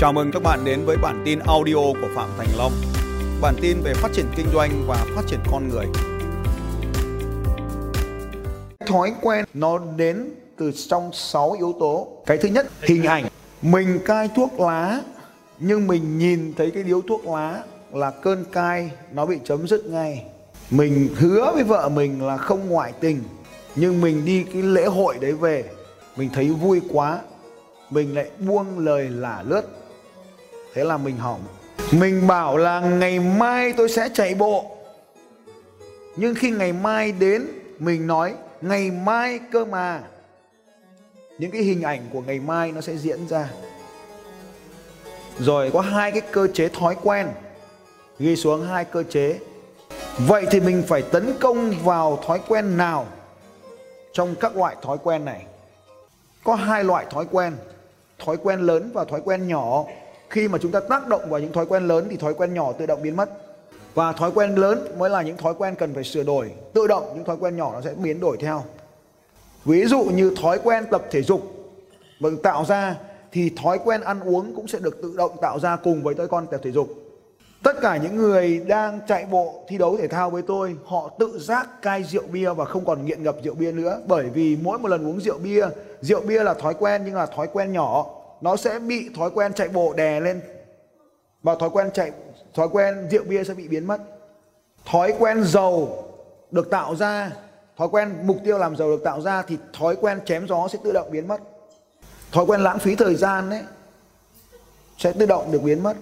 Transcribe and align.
Chào 0.00 0.12
mừng 0.12 0.30
các 0.32 0.42
bạn 0.42 0.64
đến 0.64 0.84
với 0.84 0.96
bản 0.96 1.22
tin 1.24 1.38
audio 1.38 1.74
của 1.74 2.08
Phạm 2.14 2.28
Thành 2.38 2.48
Long. 2.58 2.72
Bản 3.40 3.54
tin 3.60 3.80
về 3.80 3.94
phát 3.94 4.08
triển 4.12 4.26
kinh 4.36 4.46
doanh 4.52 4.70
và 4.86 5.06
phát 5.16 5.22
triển 5.26 5.40
con 5.50 5.68
người. 5.68 5.86
Thói 8.86 9.12
quen 9.22 9.44
nó 9.54 9.78
đến 9.96 10.30
từ 10.56 10.72
trong 10.88 11.10
6 11.12 11.52
yếu 11.52 11.74
tố. 11.80 12.08
Cái 12.26 12.38
thứ 12.38 12.48
nhất, 12.48 12.66
hình 12.80 13.04
ảnh. 13.04 13.24
Mình 13.62 13.98
cai 14.04 14.28
thuốc 14.36 14.60
lá 14.60 15.00
nhưng 15.58 15.86
mình 15.86 16.18
nhìn 16.18 16.54
thấy 16.56 16.70
cái 16.70 16.82
điếu 16.82 17.00
thuốc 17.00 17.26
lá 17.26 17.62
là 17.92 18.10
cơn 18.10 18.44
cai 18.52 18.90
nó 19.12 19.26
bị 19.26 19.38
chấm 19.44 19.68
dứt 19.68 19.86
ngay. 19.86 20.24
Mình 20.70 21.08
hứa 21.16 21.52
với 21.54 21.64
vợ 21.64 21.88
mình 21.88 22.26
là 22.26 22.36
không 22.36 22.68
ngoại 22.68 22.92
tình 23.00 23.22
nhưng 23.76 24.00
mình 24.00 24.24
đi 24.24 24.44
cái 24.52 24.62
lễ 24.62 24.84
hội 24.84 25.16
đấy 25.20 25.32
về 25.32 25.64
mình 26.16 26.30
thấy 26.34 26.48
vui 26.48 26.80
quá 26.92 27.18
mình 27.90 28.14
lại 28.14 28.30
buông 28.38 28.78
lời 28.78 29.08
lả 29.10 29.42
lướt 29.46 29.79
thế 30.74 30.84
là 30.84 30.96
mình 30.96 31.16
hỏng 31.16 31.40
mình 31.92 32.26
bảo 32.26 32.56
là 32.56 32.80
ngày 32.80 33.18
mai 33.18 33.72
tôi 33.72 33.88
sẽ 33.88 34.08
chạy 34.14 34.34
bộ. 34.34 34.76
Nhưng 36.16 36.34
khi 36.34 36.50
ngày 36.50 36.72
mai 36.72 37.12
đến, 37.12 37.46
mình 37.78 38.06
nói, 38.06 38.34
ngày 38.60 38.90
mai 38.90 39.40
cơ 39.52 39.64
mà. 39.64 40.02
Những 41.38 41.50
cái 41.50 41.62
hình 41.62 41.82
ảnh 41.82 42.00
của 42.12 42.20
ngày 42.20 42.40
mai 42.40 42.72
nó 42.72 42.80
sẽ 42.80 42.96
diễn 42.96 43.28
ra. 43.28 43.48
Rồi 45.38 45.70
có 45.72 45.80
hai 45.80 46.12
cái 46.12 46.20
cơ 46.20 46.46
chế 46.54 46.68
thói 46.68 46.96
quen 47.02 47.28
ghi 48.18 48.36
xuống 48.36 48.66
hai 48.66 48.84
cơ 48.84 49.02
chế. 49.02 49.38
Vậy 50.18 50.46
thì 50.50 50.60
mình 50.60 50.82
phải 50.88 51.02
tấn 51.02 51.34
công 51.40 51.74
vào 51.84 52.22
thói 52.26 52.40
quen 52.48 52.76
nào 52.76 53.06
trong 54.12 54.34
các 54.34 54.56
loại 54.56 54.76
thói 54.82 54.98
quen 55.02 55.24
này? 55.24 55.44
Có 56.44 56.54
hai 56.54 56.84
loại 56.84 57.06
thói 57.10 57.26
quen 57.30 57.56
thói 58.24 58.36
quen 58.36 58.60
lớn 58.60 58.90
và 58.94 59.04
thói 59.04 59.20
quen 59.24 59.48
nhỏ 59.48 59.84
khi 60.30 60.48
mà 60.48 60.58
chúng 60.58 60.72
ta 60.72 60.80
tác 60.80 61.08
động 61.08 61.30
vào 61.30 61.40
những 61.40 61.52
thói 61.52 61.66
quen 61.66 61.88
lớn 61.88 62.06
thì 62.10 62.16
thói 62.16 62.34
quen 62.34 62.54
nhỏ 62.54 62.72
tự 62.72 62.86
động 62.86 63.02
biến 63.02 63.16
mất 63.16 63.30
và 63.94 64.12
thói 64.12 64.30
quen 64.34 64.54
lớn 64.54 64.98
mới 64.98 65.10
là 65.10 65.22
những 65.22 65.36
thói 65.36 65.54
quen 65.54 65.74
cần 65.74 65.94
phải 65.94 66.04
sửa 66.04 66.22
đổi 66.22 66.52
tự 66.72 66.86
động 66.86 67.12
những 67.14 67.24
thói 67.24 67.36
quen 67.40 67.56
nhỏ 67.56 67.72
nó 67.72 67.80
sẽ 67.80 67.94
biến 67.94 68.20
đổi 68.20 68.36
theo 68.40 68.64
ví 69.64 69.84
dụ 69.84 70.02
như 70.02 70.34
thói 70.42 70.58
quen 70.64 70.84
tập 70.90 71.02
thể 71.10 71.22
dục 71.22 71.42
được 72.20 72.42
tạo 72.42 72.64
ra 72.64 72.96
thì 73.32 73.50
thói 73.62 73.78
quen 73.84 74.00
ăn 74.00 74.20
uống 74.20 74.54
cũng 74.54 74.68
sẽ 74.68 74.78
được 74.78 75.02
tự 75.02 75.14
động 75.16 75.36
tạo 75.40 75.58
ra 75.58 75.76
cùng 75.76 76.02
với 76.02 76.14
thói 76.14 76.28
quen 76.28 76.46
tập 76.50 76.60
thể 76.64 76.70
dục 76.70 76.88
tất 77.62 77.80
cả 77.80 77.96
những 77.96 78.16
người 78.16 78.64
đang 78.66 79.00
chạy 79.08 79.26
bộ 79.30 79.64
thi 79.68 79.78
đấu 79.78 79.96
thể 79.96 80.08
thao 80.08 80.30
với 80.30 80.42
tôi 80.42 80.76
họ 80.84 81.10
tự 81.18 81.38
giác 81.38 81.82
cai 81.82 82.04
rượu 82.04 82.22
bia 82.32 82.52
và 82.52 82.64
không 82.64 82.84
còn 82.84 83.04
nghiện 83.04 83.22
ngập 83.22 83.36
rượu 83.44 83.54
bia 83.54 83.72
nữa 83.72 84.00
bởi 84.06 84.26
vì 84.34 84.56
mỗi 84.62 84.78
một 84.78 84.88
lần 84.88 85.06
uống 85.06 85.20
rượu 85.20 85.38
bia 85.38 85.66
rượu 86.00 86.20
bia 86.20 86.42
là 86.42 86.54
thói 86.54 86.74
quen 86.74 87.02
nhưng 87.04 87.14
là 87.14 87.26
thói 87.26 87.46
quen 87.52 87.72
nhỏ 87.72 88.19
nó 88.40 88.56
sẽ 88.56 88.78
bị 88.78 89.10
thói 89.16 89.30
quen 89.30 89.52
chạy 89.52 89.68
bộ 89.68 89.92
đè 89.92 90.20
lên. 90.20 90.40
Và 91.42 91.54
thói 91.54 91.70
quen 91.70 91.90
chạy, 91.94 92.10
thói 92.54 92.68
quen 92.68 93.08
rượu 93.10 93.24
bia 93.24 93.44
sẽ 93.44 93.54
bị 93.54 93.68
biến 93.68 93.86
mất. 93.86 93.98
Thói 94.84 95.14
quen 95.18 95.44
giàu 95.44 96.04
được 96.50 96.70
tạo 96.70 96.96
ra, 96.96 97.30
thói 97.76 97.88
quen 97.88 98.14
mục 98.22 98.36
tiêu 98.44 98.58
làm 98.58 98.76
giàu 98.76 98.88
được 98.88 99.04
tạo 99.04 99.20
ra 99.20 99.42
thì 99.42 99.58
thói 99.72 99.96
quen 99.96 100.20
chém 100.24 100.48
gió 100.48 100.68
sẽ 100.68 100.78
tự 100.84 100.92
động 100.92 101.10
biến 101.10 101.28
mất. 101.28 101.40
Thói 102.32 102.44
quen 102.44 102.60
lãng 102.60 102.78
phí 102.78 102.94
thời 102.94 103.14
gian 103.14 103.50
đấy 103.50 103.62
sẽ 104.98 105.12
tự 105.12 105.26
động 105.26 105.52
được 105.52 105.62
biến 105.62 105.82
mất. 105.82 105.96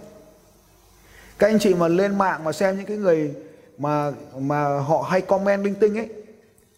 Các 1.39 1.47
anh 1.47 1.59
chị 1.59 1.75
mà 1.75 1.89
lên 1.89 2.19
mạng 2.19 2.45
mà 2.45 2.53
xem 2.53 2.77
những 2.77 2.87
cái 2.87 2.97
người 2.97 3.35
mà 3.79 4.13
mà 4.39 4.79
họ 4.79 5.03
hay 5.03 5.21
comment 5.21 5.65
linh 5.65 5.75
tinh 5.75 5.99
ấy, 5.99 6.09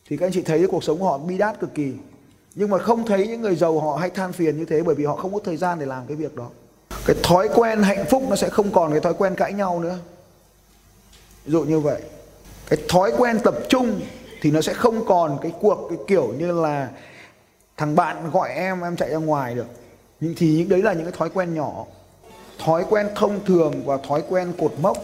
thì 0.09 0.17
các 0.17 0.27
anh 0.27 0.33
chị 0.33 0.43
thấy 0.43 0.67
cuộc 0.71 0.85
sống 0.85 0.99
của 0.99 1.05
họ 1.05 1.19
bi 1.19 1.39
đát 1.39 1.61
cực 1.61 1.75
kỳ 1.75 1.95
nhưng 2.55 2.71
mà 2.71 2.79
không 2.79 3.07
thấy 3.07 3.27
những 3.27 3.41
người 3.41 3.57
giàu 3.57 3.81
họ 3.81 3.97
hay 3.97 4.11
than 4.11 4.33
phiền 4.33 4.59
như 4.59 4.65
thế 4.65 4.83
bởi 4.83 4.95
vì 4.95 5.05
họ 5.05 5.17
không 5.17 5.35
có 5.35 5.41
thời 5.45 5.57
gian 5.57 5.79
để 5.79 5.87
làm 5.87 6.07
cái 6.07 6.17
việc 6.17 6.37
đó. 6.37 6.49
Cái 7.07 7.17
thói 7.23 7.49
quen 7.55 7.83
hạnh 7.83 8.05
phúc 8.11 8.23
nó 8.31 8.37
sẽ 8.37 8.49
không 8.49 8.73
còn 8.73 8.91
cái 8.91 9.01
thói 9.01 9.15
quen 9.15 9.35
cãi 9.35 9.53
nhau 9.53 9.81
nữa. 9.81 9.99
Ví 11.45 11.53
dụ 11.53 11.63
như 11.63 11.81
vậy. 11.81 12.03
Cái 12.69 12.79
thói 12.89 13.13
quen 13.19 13.39
tập 13.45 13.55
trung 13.69 14.01
thì 14.43 14.51
nó 14.51 14.61
sẽ 14.61 14.75
không 14.75 15.05
còn 15.05 15.39
cái 15.43 15.53
cuộc 15.61 15.87
cái 15.89 15.99
kiểu 16.07 16.35
như 16.39 16.61
là 16.61 16.91
thằng 17.77 17.97
bạn 17.97 18.31
gọi 18.31 18.51
em 18.51 18.81
em 18.81 18.97
chạy 18.97 19.11
ra 19.11 19.19
ngoài 19.19 19.55
được. 19.55 19.67
Nhưng 20.21 20.35
thì 20.37 20.57
những 20.57 20.69
đấy 20.69 20.83
là 20.83 20.93
những 20.93 21.05
cái 21.05 21.15
thói 21.19 21.31
quen 21.31 21.55
nhỏ. 21.55 21.87
Thói 22.59 22.85
quen 22.91 23.09
thông 23.15 23.45
thường 23.45 23.83
và 23.85 23.97
thói 24.09 24.23
quen 24.29 24.53
cột 24.59 24.73
mốc. 24.81 24.99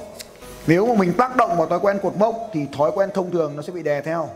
Nếu 0.67 0.87
mà 0.87 0.95
mình 0.95 1.12
tác 1.12 1.37
động 1.37 1.56
vào 1.56 1.67
thói 1.67 1.79
quen 1.79 1.99
cột 2.03 2.17
mốc 2.17 2.51
thì 2.53 2.67
thói 2.77 2.91
quen 2.95 3.11
thông 3.15 3.31
thường 3.31 3.56
nó 3.56 3.62
sẽ 3.62 3.73
bị 3.73 3.83
đè 3.83 4.01
theo 4.01 4.29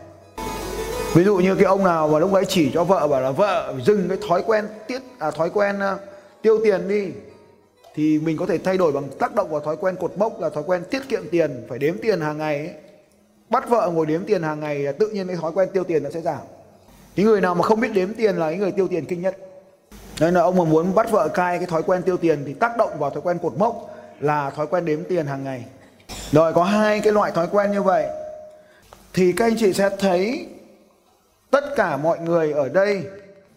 ví 1.14 1.24
dụ 1.24 1.36
như 1.36 1.54
cái 1.54 1.64
ông 1.64 1.84
nào 1.84 2.08
mà 2.08 2.18
lúc 2.18 2.32
ấy 2.32 2.44
chỉ 2.44 2.70
cho 2.74 2.84
vợ 2.84 3.08
bảo 3.08 3.20
là 3.20 3.30
vợ 3.30 3.74
dừng 3.84 4.08
cái 4.08 4.18
thói 4.28 4.42
quen 4.46 4.64
tiết 4.86 5.02
à 5.18 5.30
thói 5.30 5.50
quen 5.50 5.76
uh, 5.76 6.00
tiêu 6.42 6.58
tiền 6.64 6.88
đi. 6.88 7.08
Thì 7.94 8.18
mình 8.18 8.36
có 8.36 8.46
thể 8.46 8.58
thay 8.58 8.76
đổi 8.76 8.92
bằng 8.92 9.08
tác 9.18 9.34
động 9.34 9.50
vào 9.50 9.60
thói 9.60 9.76
quen 9.76 9.96
cột 9.96 10.12
mốc 10.16 10.40
là 10.40 10.48
thói 10.48 10.62
quen 10.66 10.82
tiết 10.90 11.08
kiệm 11.08 11.22
tiền 11.30 11.66
phải 11.68 11.78
đếm 11.78 11.94
tiền 12.02 12.20
hàng 12.20 12.38
ngày 12.38 12.56
ấy. 12.56 12.70
bắt 13.50 13.68
vợ 13.68 13.90
ngồi 13.94 14.06
đếm 14.06 14.24
tiền 14.24 14.42
hàng 14.42 14.60
ngày 14.60 14.78
là 14.78 14.92
tự 14.92 15.08
nhiên 15.08 15.26
cái 15.26 15.36
thói 15.36 15.52
quen 15.52 15.68
tiêu 15.72 15.84
tiền 15.84 16.02
nó 16.02 16.10
sẽ 16.10 16.20
giảm. 16.20 16.40
Những 17.16 17.26
người 17.26 17.40
nào 17.40 17.54
mà 17.54 17.62
không 17.62 17.80
biết 17.80 17.92
đếm 17.94 18.14
tiền 18.14 18.36
là 18.36 18.50
những 18.50 18.60
người 18.60 18.72
tiêu 18.72 18.88
tiền 18.88 19.04
kinh 19.04 19.22
nhất. 19.22 19.36
Nên 20.20 20.34
là 20.34 20.40
ông 20.40 20.56
mà 20.56 20.64
muốn 20.64 20.94
bắt 20.94 21.10
vợ 21.10 21.28
cai 21.28 21.58
cái 21.58 21.66
thói 21.66 21.82
quen 21.82 22.02
tiêu 22.02 22.16
tiền 22.16 22.42
thì 22.46 22.54
tác 22.54 22.76
động 22.76 22.90
vào 22.98 23.10
thói 23.10 23.22
quen 23.22 23.38
cột 23.42 23.56
mốc 23.56 23.96
là 24.20 24.50
thói 24.50 24.66
quen 24.66 24.84
đếm 24.84 25.04
tiền 25.04 25.26
hàng 25.26 25.44
ngày. 25.44 25.64
Rồi 26.32 26.52
có 26.52 26.64
hai 26.64 27.00
cái 27.00 27.12
loại 27.12 27.30
thói 27.30 27.46
quen 27.52 27.72
như 27.72 27.82
vậy. 27.82 28.06
Thì 29.14 29.32
các 29.32 29.44
anh 29.44 29.56
chị 29.58 29.72
sẽ 29.72 29.90
thấy 29.98 30.46
tất 31.50 31.64
cả 31.76 31.96
mọi 31.96 32.18
người 32.18 32.52
ở 32.52 32.68
đây 32.68 33.04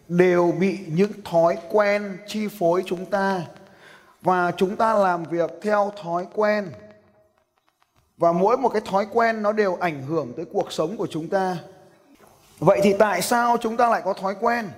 đều 0.08 0.52
bị 0.58 0.78
những 0.88 1.12
thói 1.24 1.58
quen 1.70 2.18
chi 2.26 2.48
phối 2.58 2.82
chúng 2.86 3.06
ta. 3.06 3.42
Và 4.22 4.52
chúng 4.56 4.76
ta 4.76 4.94
làm 4.94 5.24
việc 5.24 5.50
theo 5.62 5.92
thói 6.02 6.26
quen. 6.34 6.70
Và 8.16 8.32
mỗi 8.32 8.56
một 8.56 8.68
cái 8.68 8.82
thói 8.84 9.06
quen 9.12 9.42
nó 9.42 9.52
đều 9.52 9.76
ảnh 9.80 10.02
hưởng 10.02 10.32
tới 10.36 10.44
cuộc 10.52 10.72
sống 10.72 10.96
của 10.96 11.06
chúng 11.06 11.28
ta. 11.28 11.56
Vậy 12.58 12.80
thì 12.82 12.94
tại 12.98 13.22
sao 13.22 13.56
chúng 13.60 13.76
ta 13.76 13.88
lại 13.88 14.02
có 14.04 14.12
thói 14.12 14.34
quen? 14.40 14.68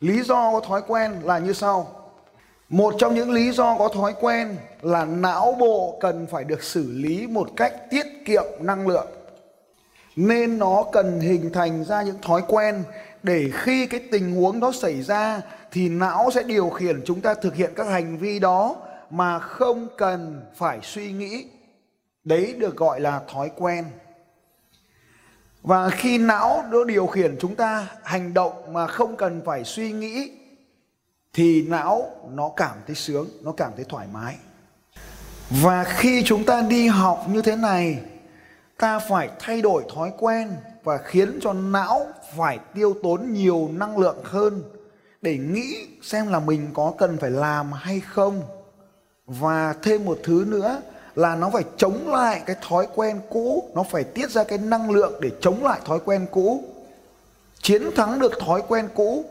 Lý 0.00 0.22
do 0.22 0.52
có 0.52 0.60
thói 0.60 0.82
quen 0.86 1.20
là 1.24 1.38
như 1.38 1.52
sau. 1.52 1.94
Một 2.68 2.94
trong 2.98 3.14
những 3.14 3.30
lý 3.30 3.52
do 3.52 3.76
có 3.78 3.88
thói 3.88 4.14
quen 4.20 4.56
là 4.82 5.04
não 5.04 5.56
bộ 5.60 5.98
cần 6.00 6.26
phải 6.30 6.44
được 6.44 6.62
xử 6.62 6.90
lý 6.92 7.26
một 7.26 7.48
cách 7.56 7.74
tiết 7.90 8.06
kiệm 8.24 8.44
năng 8.60 8.88
lượng 8.88 9.06
nên 10.18 10.58
nó 10.58 10.84
cần 10.92 11.20
hình 11.20 11.50
thành 11.52 11.84
ra 11.84 12.02
những 12.02 12.18
thói 12.22 12.42
quen 12.48 12.84
để 13.22 13.50
khi 13.54 13.86
cái 13.86 14.00
tình 14.10 14.36
huống 14.36 14.60
đó 14.60 14.72
xảy 14.72 15.02
ra 15.02 15.40
thì 15.72 15.88
não 15.88 16.30
sẽ 16.34 16.42
điều 16.42 16.70
khiển 16.70 17.02
chúng 17.04 17.20
ta 17.20 17.34
thực 17.34 17.54
hiện 17.54 17.72
các 17.76 17.86
hành 17.86 18.18
vi 18.18 18.38
đó 18.38 18.76
mà 19.10 19.38
không 19.38 19.88
cần 19.96 20.42
phải 20.56 20.78
suy 20.82 21.12
nghĩ. 21.12 21.46
Đấy 22.24 22.54
được 22.58 22.76
gọi 22.76 23.00
là 23.00 23.20
thói 23.32 23.50
quen. 23.56 23.84
Và 25.62 25.90
khi 25.90 26.18
não 26.18 26.64
nó 26.70 26.84
điều 26.84 27.06
khiển 27.06 27.36
chúng 27.40 27.54
ta 27.54 27.86
hành 28.02 28.34
động 28.34 28.72
mà 28.72 28.86
không 28.86 29.16
cần 29.16 29.42
phải 29.44 29.64
suy 29.64 29.92
nghĩ 29.92 30.30
thì 31.32 31.62
não 31.62 32.10
nó 32.30 32.50
cảm 32.56 32.76
thấy 32.86 32.96
sướng, 32.96 33.28
nó 33.42 33.52
cảm 33.52 33.72
thấy 33.76 33.84
thoải 33.88 34.06
mái. 34.12 34.36
Và 35.50 35.84
khi 35.84 36.22
chúng 36.26 36.44
ta 36.44 36.62
đi 36.62 36.86
học 36.86 37.24
như 37.28 37.42
thế 37.42 37.56
này 37.56 38.00
ta 38.78 38.98
phải 38.98 39.30
thay 39.38 39.62
đổi 39.62 39.84
thói 39.94 40.12
quen 40.18 40.56
và 40.84 40.98
khiến 40.98 41.38
cho 41.42 41.52
não 41.52 42.06
phải 42.36 42.58
tiêu 42.74 42.94
tốn 43.02 43.32
nhiều 43.32 43.68
năng 43.72 43.98
lượng 43.98 44.18
hơn 44.24 44.62
để 45.22 45.38
nghĩ 45.38 45.86
xem 46.02 46.28
là 46.28 46.40
mình 46.40 46.70
có 46.74 46.92
cần 46.98 47.18
phải 47.18 47.30
làm 47.30 47.72
hay 47.72 48.00
không. 48.00 48.42
Và 49.26 49.74
thêm 49.82 50.04
một 50.04 50.18
thứ 50.24 50.44
nữa 50.48 50.80
là 51.14 51.36
nó 51.36 51.50
phải 51.50 51.64
chống 51.76 52.08
lại 52.08 52.42
cái 52.46 52.56
thói 52.68 52.86
quen 52.94 53.20
cũ, 53.30 53.70
nó 53.74 53.82
phải 53.82 54.04
tiết 54.04 54.30
ra 54.30 54.44
cái 54.44 54.58
năng 54.58 54.90
lượng 54.90 55.12
để 55.20 55.30
chống 55.40 55.64
lại 55.64 55.80
thói 55.84 55.98
quen 56.04 56.26
cũ. 56.30 56.64
Chiến 57.62 57.82
thắng 57.96 58.18
được 58.18 58.32
thói 58.40 58.62
quen 58.68 58.88
cũ 58.94 59.24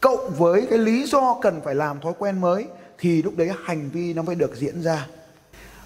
cộng 0.00 0.30
với 0.30 0.66
cái 0.70 0.78
lý 0.78 1.06
do 1.06 1.38
cần 1.42 1.60
phải 1.64 1.74
làm 1.74 2.00
thói 2.00 2.12
quen 2.18 2.40
mới 2.40 2.66
thì 2.98 3.22
lúc 3.22 3.36
đấy 3.36 3.50
hành 3.64 3.90
vi 3.92 4.14
nó 4.14 4.22
mới 4.22 4.34
được 4.34 4.56
diễn 4.56 4.82
ra. 4.82 5.06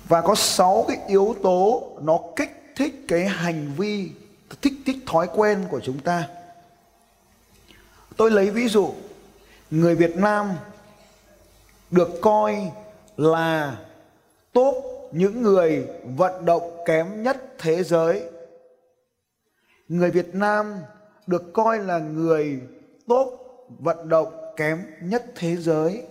Và 0.08 0.20
có 0.20 0.34
6 0.34 0.84
cái 0.88 0.98
yếu 1.08 1.34
tố 1.42 1.82
nó 2.02 2.18
kích 2.36 2.65
thích 2.76 3.04
cái 3.08 3.24
hành 3.26 3.72
vi, 3.76 4.10
thích 4.62 4.72
thích 4.86 4.96
thói 5.06 5.28
quen 5.34 5.64
của 5.70 5.80
chúng 5.80 5.98
ta. 5.98 6.28
Tôi 8.16 8.30
lấy 8.30 8.50
ví 8.50 8.68
dụ, 8.68 8.94
người 9.70 9.94
việt 9.94 10.16
nam 10.16 10.52
được 11.90 12.08
coi 12.22 12.72
là 13.16 13.78
top 14.52 14.74
những 15.12 15.42
người 15.42 15.86
vận 16.04 16.44
động 16.44 16.82
kém 16.86 17.22
nhất 17.22 17.54
thế 17.58 17.82
giới. 17.84 18.22
Người 19.88 20.10
việt 20.10 20.34
nam 20.34 20.74
được 21.26 21.52
coi 21.52 21.78
là 21.78 21.98
người 21.98 22.60
top 23.06 23.28
vận 23.78 24.08
động 24.08 24.32
kém 24.56 24.82
nhất 25.00 25.24
thế 25.34 25.56
giới. 25.56 26.02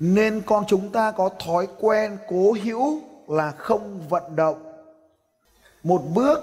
Nên 0.00 0.42
con 0.46 0.64
chúng 0.68 0.92
ta 0.92 1.10
có 1.10 1.30
thói 1.38 1.68
quen, 1.80 2.18
cố 2.28 2.56
hữu 2.62 3.00
là 3.28 3.50
không 3.50 4.08
vận 4.08 4.36
động 4.36 4.73
một 5.84 6.02
bước 6.14 6.38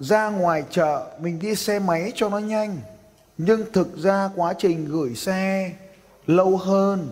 ra 0.00 0.30
ngoài 0.30 0.64
chợ, 0.70 1.06
mình 1.20 1.38
đi 1.38 1.54
xe 1.54 1.78
máy 1.78 2.12
cho 2.14 2.28
nó 2.28 2.38
nhanh. 2.38 2.76
Nhưng 3.38 3.72
thực 3.72 3.96
ra 3.96 4.30
quá 4.36 4.52
trình 4.58 4.84
gửi 4.84 5.14
xe 5.14 5.72
lâu 6.26 6.56
hơn. 6.56 7.08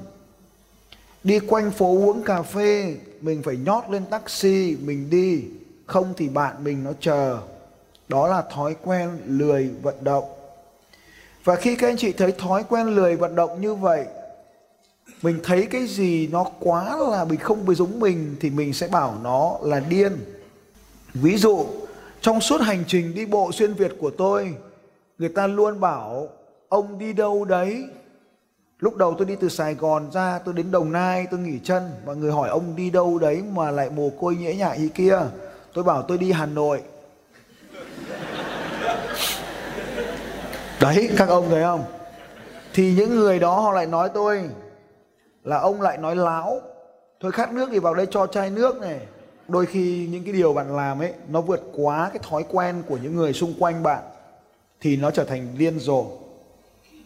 Đi 1.24 1.38
quanh 1.38 1.70
phố 1.70 1.86
uống 1.86 2.22
cà 2.22 2.42
phê, 2.42 2.94
mình 3.20 3.42
phải 3.42 3.56
nhót 3.56 3.84
lên 3.90 4.06
taxi, 4.06 4.76
mình 4.80 5.10
đi. 5.10 5.44
Không 5.86 6.14
thì 6.16 6.28
bạn 6.28 6.64
mình 6.64 6.84
nó 6.84 6.92
chờ. 7.00 7.38
Đó 8.08 8.28
là 8.28 8.42
thói 8.54 8.76
quen 8.82 9.18
lười 9.26 9.70
vận 9.82 10.04
động. 10.04 10.24
Và 11.44 11.56
khi 11.56 11.76
các 11.76 11.88
anh 11.88 11.96
chị 11.96 12.12
thấy 12.12 12.32
thói 12.32 12.64
quen 12.68 12.86
lười 12.86 13.16
vận 13.16 13.34
động 13.34 13.60
như 13.60 13.74
vậy, 13.74 14.04
mình 15.22 15.38
thấy 15.44 15.66
cái 15.70 15.86
gì 15.86 16.28
nó 16.32 16.44
quá 16.60 16.96
là 16.96 17.24
mình 17.24 17.38
không 17.38 17.66
bị 17.66 17.74
giống 17.74 18.00
mình 18.00 18.36
thì 18.40 18.50
mình 18.50 18.72
sẽ 18.72 18.88
bảo 18.88 19.14
nó 19.22 19.58
là 19.62 19.80
điên 19.80 20.18
ví 21.14 21.36
dụ, 21.36 21.66
trong 22.20 22.40
suốt 22.40 22.60
hành 22.60 22.84
trình 22.86 23.14
đi 23.14 23.26
bộ 23.26 23.52
xuyên 23.52 23.74
việt 23.74 23.92
của 24.00 24.10
tôi, 24.10 24.54
người 25.18 25.28
ta 25.28 25.46
luôn 25.46 25.80
bảo, 25.80 26.28
ông 26.68 26.98
đi 26.98 27.12
đâu 27.12 27.44
đấy? 27.44 27.84
Lúc 28.78 28.96
đầu 28.96 29.14
tôi 29.18 29.26
đi 29.26 29.36
từ 29.40 29.48
sài 29.48 29.74
gòn 29.74 30.10
ra, 30.12 30.38
tôi 30.44 30.54
đến 30.54 30.70
đồng 30.70 30.92
nai, 30.92 31.26
tôi 31.30 31.40
nghỉ 31.40 31.58
chân. 31.64 31.90
Và 32.04 32.14
người 32.14 32.32
hỏi 32.32 32.48
ông 32.48 32.76
đi 32.76 32.90
đâu 32.90 33.18
đấy 33.18 33.42
mà 33.52 33.70
lại 33.70 33.90
mồ 33.90 34.10
côi 34.20 34.36
nhễ 34.36 34.54
nhại 34.54 34.78
như 34.78 34.88
kia. 34.88 35.18
Tôi 35.72 35.84
bảo 35.84 36.02
tôi 36.02 36.18
đi 36.18 36.32
hà 36.32 36.46
nội. 36.46 36.82
Đấy, 40.80 41.10
các 41.16 41.28
ông 41.28 41.50
thấy 41.50 41.62
không? 41.62 41.84
Thì 42.74 42.94
những 42.94 43.16
người 43.16 43.38
đó 43.38 43.60
họ 43.60 43.72
lại 43.72 43.86
nói 43.86 44.08
tôi 44.14 44.50
là 45.44 45.58
ông 45.58 45.82
lại 45.82 45.98
nói 45.98 46.16
láo. 46.16 46.60
Thôi 47.20 47.32
khát 47.32 47.52
nước 47.52 47.68
thì 47.72 47.78
vào 47.78 47.94
đây 47.94 48.06
cho 48.10 48.26
chai 48.26 48.50
nước 48.50 48.80
này 48.80 49.00
đôi 49.48 49.66
khi 49.66 50.08
những 50.10 50.24
cái 50.24 50.32
điều 50.32 50.52
bạn 50.52 50.76
làm 50.76 51.02
ấy, 51.02 51.12
nó 51.28 51.40
vượt 51.40 51.62
quá 51.76 52.10
cái 52.12 52.18
thói 52.22 52.44
quen 52.48 52.82
của 52.88 52.96
những 52.96 53.16
người 53.16 53.32
xung 53.32 53.54
quanh 53.58 53.82
bạn, 53.82 54.02
thì 54.80 54.96
nó 54.96 55.10
trở 55.10 55.24
thành 55.24 55.48
điên 55.58 55.78
rồ. 55.78 56.06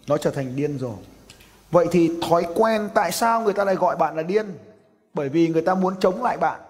Nó 0.06 0.17
trở 0.17 0.31
thành 0.31 0.56
điên 0.56 0.79
rồ. 0.79 0.93
Vậy 1.70 1.87
thì 1.90 2.11
thói 2.29 2.46
quen 2.55 2.88
tại 2.94 3.12
sao 3.12 3.43
người 3.43 3.52
ta 3.52 3.64
lại 3.64 3.75
gọi 3.75 3.96
bạn 3.96 4.17
là 4.17 4.23
điên? 4.23 4.46
Bởi 5.14 5.29
vì 5.29 5.49
người 5.49 5.62
ta 5.62 5.75
muốn 5.75 5.94
chống 6.00 6.23
lại 6.23 6.37
bạn. 6.37 6.61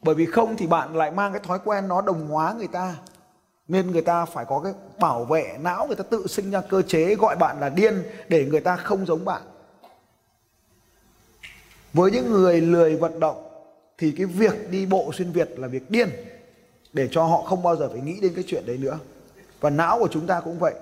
Bởi 0.00 0.14
vì 0.14 0.26
không 0.26 0.56
thì 0.56 0.66
bạn 0.66 0.96
lại 0.96 1.10
mang 1.10 1.32
cái 1.32 1.40
thói 1.44 1.58
quen 1.64 1.88
nó 1.88 2.00
đồng 2.00 2.28
hóa 2.28 2.54
người 2.58 2.66
ta. 2.66 2.96
Nên 3.68 3.90
người 3.90 4.02
ta 4.02 4.24
phải 4.24 4.44
có 4.44 4.60
cái 4.64 4.72
bảo 4.98 5.24
vệ 5.24 5.56
não 5.60 5.86
người 5.86 5.96
ta 5.96 6.04
tự 6.10 6.26
sinh 6.26 6.50
ra 6.50 6.60
cơ 6.60 6.82
chế 6.82 7.14
gọi 7.14 7.36
bạn 7.36 7.60
là 7.60 7.68
điên 7.68 8.02
để 8.28 8.44
người 8.44 8.60
ta 8.60 8.76
không 8.76 9.06
giống 9.06 9.24
bạn. 9.24 9.42
Với 11.92 12.10
những 12.10 12.30
người 12.30 12.60
lười 12.60 12.96
vận 12.96 13.20
động 13.20 13.47
thì 13.98 14.12
cái 14.16 14.26
việc 14.26 14.70
đi 14.70 14.86
bộ 14.86 15.10
xuyên 15.12 15.32
việt 15.32 15.58
là 15.58 15.68
việc 15.68 15.90
điên, 15.90 16.10
để 16.92 17.08
cho 17.10 17.24
họ 17.24 17.42
không 17.42 17.62
bao 17.62 17.76
giờ 17.76 17.88
phải 17.88 18.00
nghĩ 18.00 18.20
đến 18.22 18.32
cái 18.34 18.44
chuyện 18.46 18.66
đấy 18.66 18.78
nữa. 18.78 18.98
Và 19.60 19.70
não 19.70 19.98
của 19.98 20.08
chúng 20.10 20.26
ta 20.26 20.40
cũng 20.40 20.58
vậy. 20.58 20.74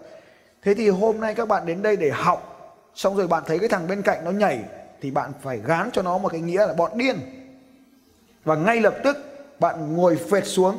Thế 0.62 0.74
thì 0.74 0.88
hôm 0.88 1.20
nay 1.20 1.34
các 1.34 1.48
bạn 1.48 1.66
đến 1.66 1.82
đây 1.82 1.96
để 1.96 2.10
học, 2.10 2.52
xong 2.94 3.16
rồi 3.16 3.26
bạn 3.26 3.42
thấy 3.46 3.58
cái 3.58 3.68
thằng 3.68 3.88
bên 3.88 4.02
cạnh 4.02 4.24
nó 4.24 4.30
nhảy, 4.30 4.60
thì 5.00 5.10
bạn 5.10 5.32
phải 5.42 5.60
gán 5.64 5.90
cho 5.92 6.02
nó 6.02 6.18
một 6.18 6.32
cái 6.32 6.40
nghĩa 6.40 6.66
là 6.66 6.74
bọn 6.74 6.98
điên. 6.98 7.16
Và 8.44 8.56
ngay 8.56 8.80
lập 8.80 8.94
tức, 9.04 9.16
bạn 9.60 9.96
ngồi 9.96 10.16
phệt 10.16 10.46
xuống. 10.46 10.78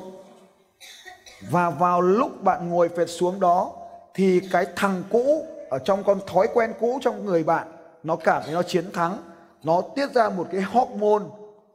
Và 1.50 1.70
vào 1.70 2.02
lúc 2.02 2.44
bạn 2.44 2.70
ngồi 2.70 2.90
phệt 2.90 3.10
xuống 3.10 3.40
đó, 3.40 3.72
thì 4.14 4.42
cái 4.52 4.66
thằng 4.76 5.04
cũ 5.10 5.46
ở 5.70 5.80
trong 5.80 6.04
con 6.04 6.20
thói 6.28 6.48
quen 6.54 6.74
cũ 6.80 7.00
trong 7.02 7.26
người 7.26 7.44
bạn, 7.44 7.68
nó 8.04 8.16
cảm 8.16 8.42
thấy 8.46 8.54
nó 8.54 8.64
chiến 8.64 8.92
thắng. 8.92 9.18
Nó 9.64 9.82
tiết 9.96 10.14
ra 10.14 10.30
một 10.30 10.48
cái 10.52 10.62
hormone 10.62 11.26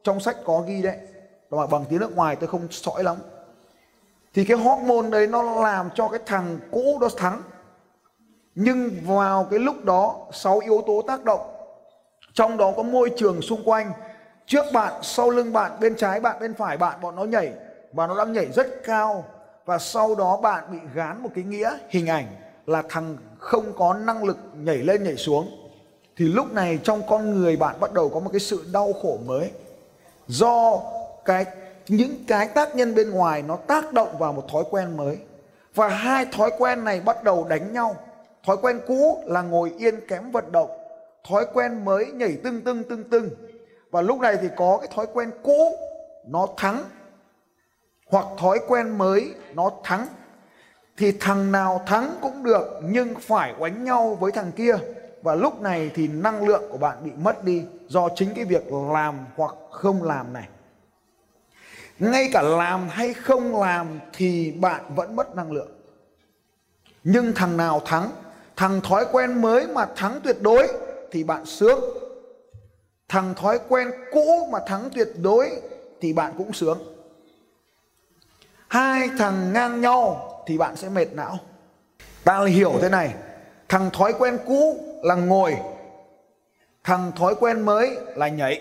trong 0.04 0.20
sách 0.20 0.36
có 0.44 0.60
ghi 0.66 0.82
đấy. 0.82 0.96
Mà 1.50 1.66
bằng 1.66 1.84
tiếng 1.88 2.00
nước 2.00 2.16
ngoài 2.16 2.36
tôi 2.36 2.48
không 2.48 2.68
sõi 2.70 3.04
lắm. 3.04 3.16
Thì 4.34 4.44
cái 4.44 4.56
hormone 4.56 5.10
đấy 5.10 5.26
nó 5.26 5.42
làm 5.42 5.90
cho 5.94 6.08
cái 6.08 6.20
thằng 6.26 6.58
cũ 6.70 6.98
nó 7.00 7.08
thắng. 7.16 7.42
Nhưng 8.54 8.90
vào 9.06 9.46
cái 9.50 9.58
lúc 9.58 9.84
đó, 9.84 10.26
sáu 10.32 10.58
yếu 10.58 10.82
tố 10.86 11.02
tác 11.06 11.24
động. 11.24 11.40
Trong 12.32 12.56
đó 12.56 12.72
có 12.76 12.82
môi 12.82 13.10
trường 13.16 13.42
xung 13.42 13.62
quanh. 13.64 13.92
Trước 14.46 14.64
bạn, 14.72 14.92
sau 15.02 15.30
lưng 15.30 15.52
bạn, 15.52 15.72
bên 15.80 15.96
trái 15.96 16.20
bạn, 16.20 16.40
bên 16.40 16.54
phải 16.54 16.76
bạn, 16.76 17.00
bọn 17.00 17.16
nó 17.16 17.24
nhảy. 17.24 17.52
Và 17.92 18.06
nó 18.06 18.16
đang 18.18 18.32
nhảy 18.32 18.46
rất 18.46 18.66
cao. 18.84 19.24
Và 19.64 19.78
sau 19.78 20.14
đó 20.14 20.36
bạn 20.36 20.64
bị 20.72 20.78
gán 20.94 21.22
một 21.22 21.30
cái 21.34 21.44
nghĩa, 21.44 21.78
hình 21.88 22.06
ảnh 22.06 22.26
là 22.66 22.82
thằng 22.88 23.16
không 23.38 23.72
có 23.78 23.94
năng 23.94 24.24
lực 24.24 24.38
nhảy 24.54 24.76
lên 24.76 25.04
nhảy 25.04 25.16
xuống. 25.16 25.50
Thì 26.16 26.24
lúc 26.24 26.52
này 26.52 26.78
trong 26.82 27.02
con 27.08 27.34
người 27.34 27.56
bạn 27.56 27.80
bắt 27.80 27.92
đầu 27.92 28.08
có 28.08 28.20
một 28.20 28.30
cái 28.32 28.40
sự 28.40 28.64
đau 28.72 28.92
khổ 29.02 29.18
mới 29.26 29.50
do 30.26 30.82
cái, 31.24 31.46
những 31.88 32.24
cái 32.28 32.48
tác 32.48 32.76
nhân 32.76 32.94
bên 32.94 33.10
ngoài 33.10 33.42
nó 33.42 33.56
tác 33.56 33.92
động 33.92 34.18
vào 34.18 34.32
một 34.32 34.44
thói 34.52 34.64
quen 34.70 34.96
mới. 34.96 35.18
Và 35.74 35.88
hai 35.88 36.26
thói 36.32 36.50
quen 36.58 36.84
này 36.84 37.00
bắt 37.00 37.24
đầu 37.24 37.46
đánh 37.48 37.72
nhau. 37.72 37.96
Thói 38.46 38.56
quen 38.62 38.80
cũ 38.86 39.22
là 39.26 39.42
ngồi 39.42 39.72
yên 39.78 40.06
kém 40.08 40.30
vận 40.30 40.52
động. 40.52 40.70
Thói 41.28 41.46
quen 41.52 41.84
mới 41.84 42.06
nhảy 42.06 42.36
tưng 42.44 42.60
tưng 42.60 42.84
tưng 42.84 43.04
tưng. 43.04 43.28
Và 43.90 44.02
lúc 44.02 44.20
này 44.20 44.36
thì 44.42 44.48
có 44.56 44.78
cái 44.78 44.88
thói 44.94 45.06
quen 45.12 45.30
cũ, 45.42 45.76
nó 46.26 46.48
thắng. 46.56 46.84
Hoặc 48.06 48.26
thói 48.38 48.58
quen 48.68 48.98
mới, 48.98 49.34
nó 49.54 49.70
thắng. 49.84 50.06
Thì 50.96 51.12
thằng 51.20 51.52
nào 51.52 51.82
thắng 51.86 52.14
cũng 52.22 52.42
được, 52.42 52.80
nhưng 52.82 53.14
phải 53.14 53.54
oánh 53.58 53.84
nhau 53.84 54.16
với 54.20 54.32
thằng 54.32 54.52
kia. 54.52 54.74
Và 55.22 55.34
lúc 55.34 55.60
này 55.60 55.90
thì 55.94 56.08
năng 56.08 56.48
lượng 56.48 56.62
của 56.70 56.78
bạn 56.78 56.96
bị 57.04 57.10
mất 57.16 57.44
đi 57.44 57.64
do 57.92 58.08
chính 58.16 58.34
cái 58.34 58.44
việc 58.44 58.72
làm 58.72 59.26
hoặc 59.36 59.54
không 59.70 60.02
làm 60.02 60.32
này. 60.32 60.48
Ngay 61.98 62.28
cả 62.32 62.42
làm 62.42 62.88
hay 62.88 63.14
không 63.14 63.60
làm 63.60 64.00
thì 64.12 64.52
bạn 64.52 64.94
vẫn 64.94 65.16
mất 65.16 65.36
năng 65.36 65.52
lượng. 65.52 65.70
Nhưng 67.04 67.32
thằng 67.34 67.56
nào 67.56 67.80
thắng, 67.84 68.10
thằng 68.56 68.80
thói 68.80 69.06
quen 69.12 69.42
mới 69.42 69.66
mà 69.66 69.86
thắng 69.96 70.20
tuyệt 70.24 70.36
đối 70.40 70.68
thì 71.10 71.24
bạn 71.24 71.46
sướng. 71.46 71.80
Thằng 73.08 73.34
thói 73.34 73.60
quen 73.68 73.90
cũ 74.12 74.48
mà 74.52 74.58
thắng 74.66 74.90
tuyệt 74.94 75.08
đối 75.22 75.50
thì 76.00 76.12
bạn 76.12 76.34
cũng 76.38 76.52
sướng. 76.52 76.78
Hai 78.68 79.10
thằng 79.18 79.52
ngang 79.52 79.80
nhau 79.80 80.30
thì 80.46 80.58
bạn 80.58 80.76
sẽ 80.76 80.88
mệt 80.88 81.12
não. 81.12 81.38
Ta 82.24 82.44
hiểu 82.44 82.72
thế 82.82 82.88
này, 82.88 83.14
thằng 83.68 83.90
thói 83.92 84.12
quen 84.18 84.38
cũ 84.46 84.76
là 85.02 85.14
ngồi 85.14 85.56
thằng 86.84 87.12
thói 87.16 87.34
quen 87.34 87.60
mới 87.60 87.96
là 88.16 88.28
nhảy. 88.28 88.60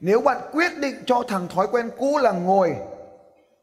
Nếu 0.00 0.20
bạn 0.20 0.40
quyết 0.52 0.78
định 0.78 0.94
cho 1.06 1.22
thằng 1.28 1.48
thói 1.48 1.66
quen 1.66 1.90
cũ 1.98 2.18
là 2.18 2.32
ngồi 2.32 2.76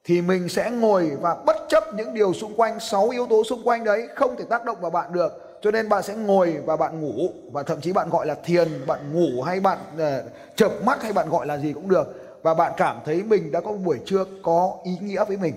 thì 0.03 0.21
mình 0.21 0.49
sẽ 0.49 0.71
ngồi 0.71 1.11
và 1.21 1.35
bất 1.45 1.55
chấp 1.69 1.93
những 1.93 2.13
điều 2.13 2.33
xung 2.33 2.55
quanh 2.55 2.79
sáu 2.79 3.09
yếu 3.09 3.27
tố 3.27 3.43
xung 3.43 3.63
quanh 3.63 3.83
đấy 3.83 4.07
không 4.15 4.35
thể 4.37 4.45
tác 4.49 4.65
động 4.65 4.77
vào 4.81 4.91
bạn 4.91 5.13
được. 5.13 5.59
Cho 5.61 5.71
nên 5.71 5.89
bạn 5.89 6.03
sẽ 6.03 6.15
ngồi 6.15 6.57
và 6.65 6.75
bạn 6.75 7.01
ngủ 7.01 7.29
và 7.51 7.63
thậm 7.63 7.81
chí 7.81 7.91
bạn 7.91 8.09
gọi 8.09 8.25
là 8.25 8.35
thiền 8.43 8.67
bạn 8.87 8.99
ngủ 9.13 9.41
hay 9.41 9.59
bạn 9.59 9.77
uh, 9.95 10.31
chợp 10.55 10.71
mắt 10.85 11.03
hay 11.03 11.13
bạn 11.13 11.29
gọi 11.29 11.45
là 11.45 11.57
gì 11.57 11.73
cũng 11.73 11.89
được. 11.89 12.37
Và 12.43 12.53
bạn 12.53 12.71
cảm 12.77 12.99
thấy 13.05 13.23
mình 13.23 13.51
đã 13.51 13.61
có 13.61 13.71
một 13.71 13.77
buổi 13.83 13.99
trưa 14.05 14.25
có 14.43 14.77
ý 14.83 14.91
nghĩa 15.01 15.25
với 15.25 15.37
mình. 15.37 15.53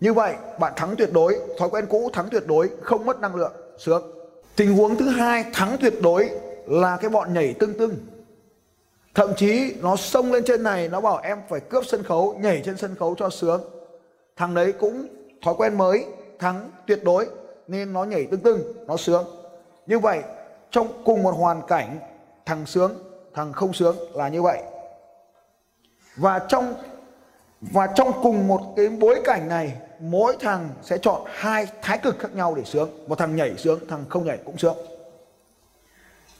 Như 0.00 0.12
vậy 0.12 0.34
bạn 0.58 0.72
thắng 0.76 0.96
tuyệt 0.96 1.12
đối 1.12 1.38
thói 1.58 1.68
quen 1.70 1.86
cũ 1.86 2.10
thắng 2.12 2.28
tuyệt 2.30 2.46
đối 2.46 2.70
không 2.82 3.06
mất 3.06 3.20
năng 3.20 3.34
lượng 3.34 3.52
sướng. 3.78 4.02
Tình 4.56 4.76
huống 4.76 4.96
thứ 4.96 5.08
hai 5.08 5.44
thắng 5.52 5.76
tuyệt 5.80 5.94
đối 6.02 6.30
là 6.66 6.96
cái 6.96 7.10
bọn 7.10 7.34
nhảy 7.34 7.54
tưng 7.54 7.78
tưng. 7.78 7.96
Thậm 9.14 9.34
chí 9.36 9.74
nó 9.80 9.96
xông 9.96 10.32
lên 10.32 10.44
trên 10.44 10.62
này, 10.62 10.88
nó 10.88 11.00
bảo 11.00 11.20
em 11.22 11.38
phải 11.48 11.60
cướp 11.60 11.84
sân 11.86 12.02
khấu, 12.02 12.34
nhảy 12.40 12.62
trên 12.64 12.76
sân 12.76 12.94
khấu 12.94 13.14
cho 13.14 13.30
sướng. 13.30 13.62
Thằng 14.36 14.54
đấy 14.54 14.72
cũng 14.72 15.06
thói 15.42 15.54
quen 15.58 15.78
mới, 15.78 16.04
thắng 16.38 16.70
tuyệt 16.86 17.04
đối, 17.04 17.26
nên 17.66 17.92
nó 17.92 18.04
nhảy 18.04 18.26
tưng 18.30 18.40
tưng, 18.40 18.60
nó 18.86 18.96
sướng. 18.96 19.24
Như 19.86 19.98
vậy, 19.98 20.22
trong 20.70 21.02
cùng 21.04 21.22
một 21.22 21.30
hoàn 21.30 21.62
cảnh, 21.66 21.98
thằng 22.46 22.66
sướng, 22.66 22.92
thằng 23.34 23.52
không 23.52 23.72
sướng 23.72 23.96
là 24.12 24.28
như 24.28 24.42
vậy. 24.42 24.62
Và 26.16 26.38
trong 26.38 26.74
và 27.60 27.86
trong 27.86 28.22
cùng 28.22 28.48
một 28.48 28.60
cái 28.76 28.88
bối 28.88 29.20
cảnh 29.24 29.48
này, 29.48 29.72
mỗi 30.00 30.36
thằng 30.40 30.68
sẽ 30.82 30.98
chọn 30.98 31.22
hai 31.26 31.66
thái 31.82 31.98
cực 31.98 32.18
khác 32.18 32.34
nhau 32.34 32.54
để 32.54 32.64
sướng. 32.64 32.90
Một 33.06 33.18
thằng 33.18 33.36
nhảy 33.36 33.54
sướng, 33.56 33.80
thằng 33.88 34.04
không 34.08 34.24
nhảy 34.24 34.38
cũng 34.44 34.58
sướng 34.58 34.76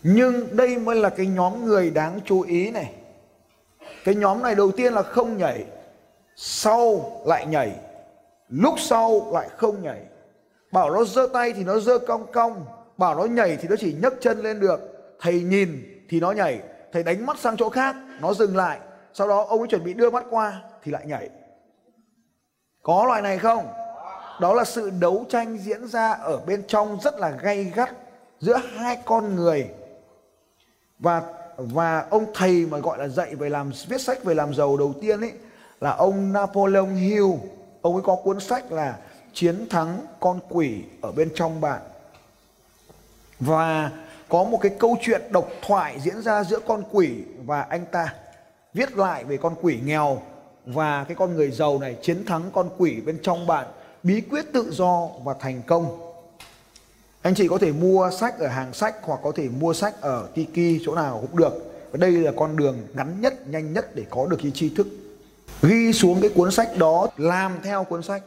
nhưng 0.06 0.56
đây 0.56 0.78
mới 0.78 0.96
là 0.96 1.10
cái 1.10 1.26
nhóm 1.26 1.64
người 1.64 1.90
đáng 1.90 2.20
chú 2.24 2.40
ý 2.40 2.70
này. 2.70 2.94
Cái 4.04 4.14
nhóm 4.14 4.42
này 4.42 4.54
đầu 4.54 4.70
tiên 4.70 4.92
là 4.92 5.02
không 5.02 5.38
nhảy, 5.38 5.64
sau 6.36 7.12
lại 7.26 7.46
nhảy, 7.46 7.72
lúc 8.48 8.74
sau 8.78 9.30
lại 9.32 9.48
không 9.56 9.82
nhảy. 9.82 10.00
Bảo 10.72 10.90
nó 10.90 11.04
giơ 11.04 11.28
tay 11.32 11.52
thì 11.52 11.64
nó 11.64 11.78
giơ 11.78 11.98
cong 11.98 12.32
cong, 12.32 12.64
bảo 12.96 13.14
nó 13.14 13.24
nhảy 13.24 13.56
thì 13.56 13.68
nó 13.68 13.76
chỉ 13.76 13.96
nhấc 14.02 14.14
chân 14.20 14.38
lên 14.38 14.60
được. 14.60 14.80
Thầy 15.20 15.40
nhìn 15.40 16.02
thì 16.08 16.20
nó 16.20 16.32
nhảy, 16.32 16.60
thầy 16.92 17.02
đánh 17.02 17.26
mắt 17.26 17.38
sang 17.38 17.56
chỗ 17.56 17.68
khác, 17.68 17.96
nó 18.20 18.34
dừng 18.34 18.56
lại. 18.56 18.78
Sau 19.14 19.28
đó 19.28 19.44
ông 19.48 19.58
ấy 19.58 19.68
chuẩn 19.68 19.84
bị 19.84 19.94
đưa 19.94 20.10
mắt 20.10 20.24
qua 20.30 20.62
thì 20.82 20.92
lại 20.92 21.06
nhảy. 21.06 21.30
Có 22.82 23.04
loại 23.06 23.22
này 23.22 23.38
không? 23.38 23.66
Đó 24.40 24.54
là 24.54 24.64
sự 24.64 24.90
đấu 25.00 25.24
tranh 25.28 25.58
diễn 25.58 25.86
ra 25.86 26.12
ở 26.12 26.40
bên 26.46 26.62
trong 26.66 26.98
rất 27.02 27.14
là 27.18 27.30
gay 27.30 27.72
gắt 27.74 27.90
giữa 28.40 28.56
hai 28.56 28.98
con 29.04 29.36
người 29.36 29.68
và 30.98 31.22
và 31.56 32.06
ông 32.10 32.26
thầy 32.34 32.66
mà 32.66 32.78
gọi 32.78 32.98
là 32.98 33.08
dạy 33.08 33.34
về 33.34 33.48
làm, 33.48 33.72
viết 33.88 34.00
sách 34.00 34.24
về 34.24 34.34
làm 34.34 34.54
giàu 34.54 34.76
đầu 34.76 34.94
tiên 35.00 35.20
ấy, 35.20 35.32
là 35.80 35.90
ông 35.90 36.32
Napoleon 36.32 36.94
Hill. 36.94 37.26
Ông 37.82 37.94
ấy 37.94 38.02
có 38.02 38.16
cuốn 38.16 38.40
sách 38.40 38.72
là 38.72 38.98
chiến 39.32 39.68
thắng 39.68 40.06
con 40.20 40.40
quỷ 40.48 40.82
ở 41.00 41.12
bên 41.12 41.30
trong 41.34 41.60
bạn. 41.60 41.80
Và 43.40 43.90
có 44.28 44.44
một 44.44 44.58
cái 44.60 44.72
câu 44.78 44.96
chuyện 45.00 45.22
độc 45.30 45.48
thoại 45.66 46.00
diễn 46.00 46.22
ra 46.22 46.44
giữa 46.44 46.58
con 46.66 46.82
quỷ 46.92 47.14
và 47.44 47.62
anh 47.62 47.86
ta. 47.86 48.14
Viết 48.74 48.96
lại 48.96 49.24
về 49.24 49.36
con 49.36 49.54
quỷ 49.62 49.78
nghèo 49.84 50.22
và 50.66 51.04
cái 51.04 51.14
con 51.14 51.34
người 51.34 51.50
giàu 51.50 51.78
này 51.78 51.96
chiến 52.02 52.26
thắng 52.26 52.50
con 52.54 52.70
quỷ 52.78 53.00
bên 53.00 53.18
trong 53.22 53.46
bạn, 53.46 53.66
bí 54.02 54.20
quyết 54.20 54.52
tự 54.52 54.70
do 54.72 55.08
và 55.24 55.34
thành 55.40 55.62
công 55.66 56.13
anh 57.24 57.34
chị 57.34 57.48
có 57.48 57.58
thể 57.58 57.72
mua 57.72 58.10
sách 58.10 58.38
ở 58.38 58.48
hàng 58.48 58.72
sách 58.72 58.94
hoặc 59.02 59.20
có 59.22 59.32
thể 59.34 59.48
mua 59.48 59.72
sách 59.72 59.94
ở 60.00 60.26
Tiki 60.34 60.82
chỗ 60.86 60.94
nào 60.94 61.18
cũng 61.20 61.36
được. 61.36 61.52
Và 61.92 61.96
đây 61.96 62.10
là 62.10 62.32
con 62.36 62.56
đường 62.56 62.78
ngắn 62.94 63.20
nhất, 63.20 63.48
nhanh 63.48 63.72
nhất 63.72 63.94
để 63.94 64.04
có 64.10 64.26
được 64.26 64.36
cái 64.42 64.52
tri 64.54 64.74
thức. 64.74 64.86
Ghi 65.62 65.92
xuống 65.92 66.20
cái 66.20 66.30
cuốn 66.34 66.50
sách 66.50 66.68
đó, 66.76 67.08
làm 67.16 67.52
theo 67.62 67.84
cuốn 67.84 68.02
sách. 68.02 68.22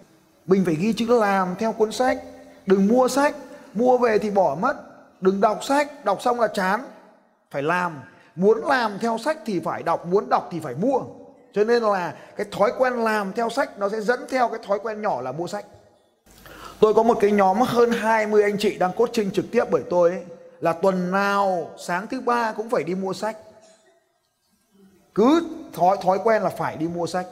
Mình 0.46 0.66
phải 0.66 0.76
ghi 0.76 0.94
chữ 0.94 1.20
làm 1.20 1.56
theo 1.60 1.72
cuốn 1.72 1.92
sách. 1.92 2.18
Đừng 2.66 2.88
mua 2.88 3.08
sách, 3.08 3.36
mua 3.74 3.98
về 3.98 4.18
thì 4.18 4.30
bỏ 4.30 4.56
mất. 4.56 4.76
Đừng 5.22 5.42
đọc 5.42 5.64
sách, 5.64 6.06
đọc 6.06 6.22
xong 6.22 6.40
là 6.40 6.48
chán. 6.48 6.82
Phải 7.52 7.64
làm. 7.64 8.02
Muốn 8.36 8.66
làm 8.66 9.00
theo 9.02 9.18
sách 9.18 9.38
thì 9.46 9.60
phải 9.60 9.84
đọc, 9.84 10.08
muốn 10.08 10.30
đọc 10.30 10.50
thì 10.52 10.60
phải 10.60 10.76
mua. 10.76 11.00
Cho 11.54 11.64
nên 11.64 11.84
là 11.84 12.14
cái 12.36 12.46
thói 12.52 12.72
quen 12.78 12.94
làm 12.94 13.34
theo 13.34 13.50
sách 13.50 13.80
nó 13.80 13.90
sẽ 13.90 14.02
dẫn 14.02 14.20
theo 14.30 14.48
cái 14.48 14.60
thói 14.68 14.80
quen 14.80 15.02
nhỏ 15.02 15.22
là 15.22 15.32
mua 15.32 15.48
sách 15.48 15.66
tôi 16.80 16.94
có 16.94 17.04
một 17.04 17.18
cái 17.22 17.32
nhóm 17.32 17.62
hơn 17.62 17.92
20 17.92 18.44
anh 18.44 18.58
chị 18.58 18.78
đang 18.78 18.92
coaching 18.94 19.32
trực 19.32 19.46
tiếp 19.52 19.64
bởi 19.72 19.84
tôi 19.90 20.10
ấy, 20.10 20.24
là 20.60 20.74
tuần 20.74 21.12
nào 21.12 21.72
sáng 21.78 22.08
thứ 22.08 22.22
ba 22.22 22.52
cũng 22.52 22.70
phải 22.70 22.84
đi 22.84 22.96
mua 22.96 23.14
sách. 23.14 23.38
Cứ 25.16 25.48
thói 25.74 25.98
thói 26.02 26.20
quen 26.24 26.42
là 26.42 26.50
phải 26.50 26.78
đi 26.78 26.88
mua 26.88 27.08
sách. 27.08 27.26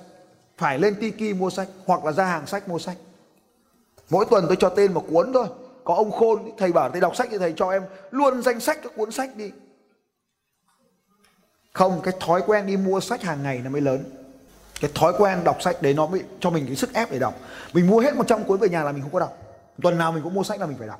Phải 0.57 0.79
lên 0.79 0.95
tiki 0.95 1.35
mua 1.37 1.49
sách 1.49 1.67
hoặc 1.85 2.05
là 2.05 2.11
ra 2.11 2.25
hàng 2.25 2.47
sách 2.47 2.69
mua 2.69 2.79
sách. 2.79 2.97
Mỗi 4.09 4.25
tuần 4.29 4.45
tôi 4.47 4.57
cho 4.59 4.69
tên 4.69 4.93
một 4.93 5.05
cuốn 5.09 5.33
thôi. 5.33 5.47
Có 5.83 5.95
ông 5.95 6.11
khôn 6.11 6.51
thầy 6.57 6.71
bảo 6.71 6.89
thầy 6.89 7.01
đọc 7.01 7.15
sách 7.15 7.27
thì 7.31 7.37
thầy 7.37 7.53
cho 7.57 7.71
em 7.71 7.83
luôn 8.11 8.41
danh 8.41 8.59
sách 8.59 8.79
các 8.83 8.91
cuốn 8.95 9.11
sách 9.11 9.35
đi. 9.35 9.51
Không 11.73 12.01
cái 12.03 12.13
thói 12.19 12.41
quen 12.47 12.67
đi 12.67 12.77
mua 12.77 12.99
sách 12.99 13.21
hàng 13.21 13.43
ngày 13.43 13.61
nó 13.63 13.69
mới 13.69 13.81
lớn 13.81 14.24
cái 14.81 14.91
thói 14.95 15.13
quen 15.17 15.43
đọc 15.43 15.61
sách 15.61 15.81
đấy 15.81 15.93
nó 15.93 16.05
mới 16.05 16.23
cho 16.39 16.49
mình 16.49 16.65
cái 16.67 16.75
sức 16.75 16.93
ép 16.93 17.11
để 17.11 17.19
đọc. 17.19 17.39
Mình 17.73 17.87
mua 17.87 17.99
hết 17.99 18.15
100 18.15 18.43
cuốn 18.43 18.59
về 18.59 18.69
nhà 18.69 18.83
là 18.83 18.91
mình 18.91 19.01
không 19.01 19.11
có 19.11 19.19
đọc. 19.19 19.37
Tuần 19.81 19.97
nào 19.97 20.11
mình 20.11 20.23
cũng 20.23 20.33
mua 20.33 20.43
sách 20.43 20.59
là 20.59 20.65
mình 20.65 20.77
phải 20.77 20.87
đọc. 20.87 20.99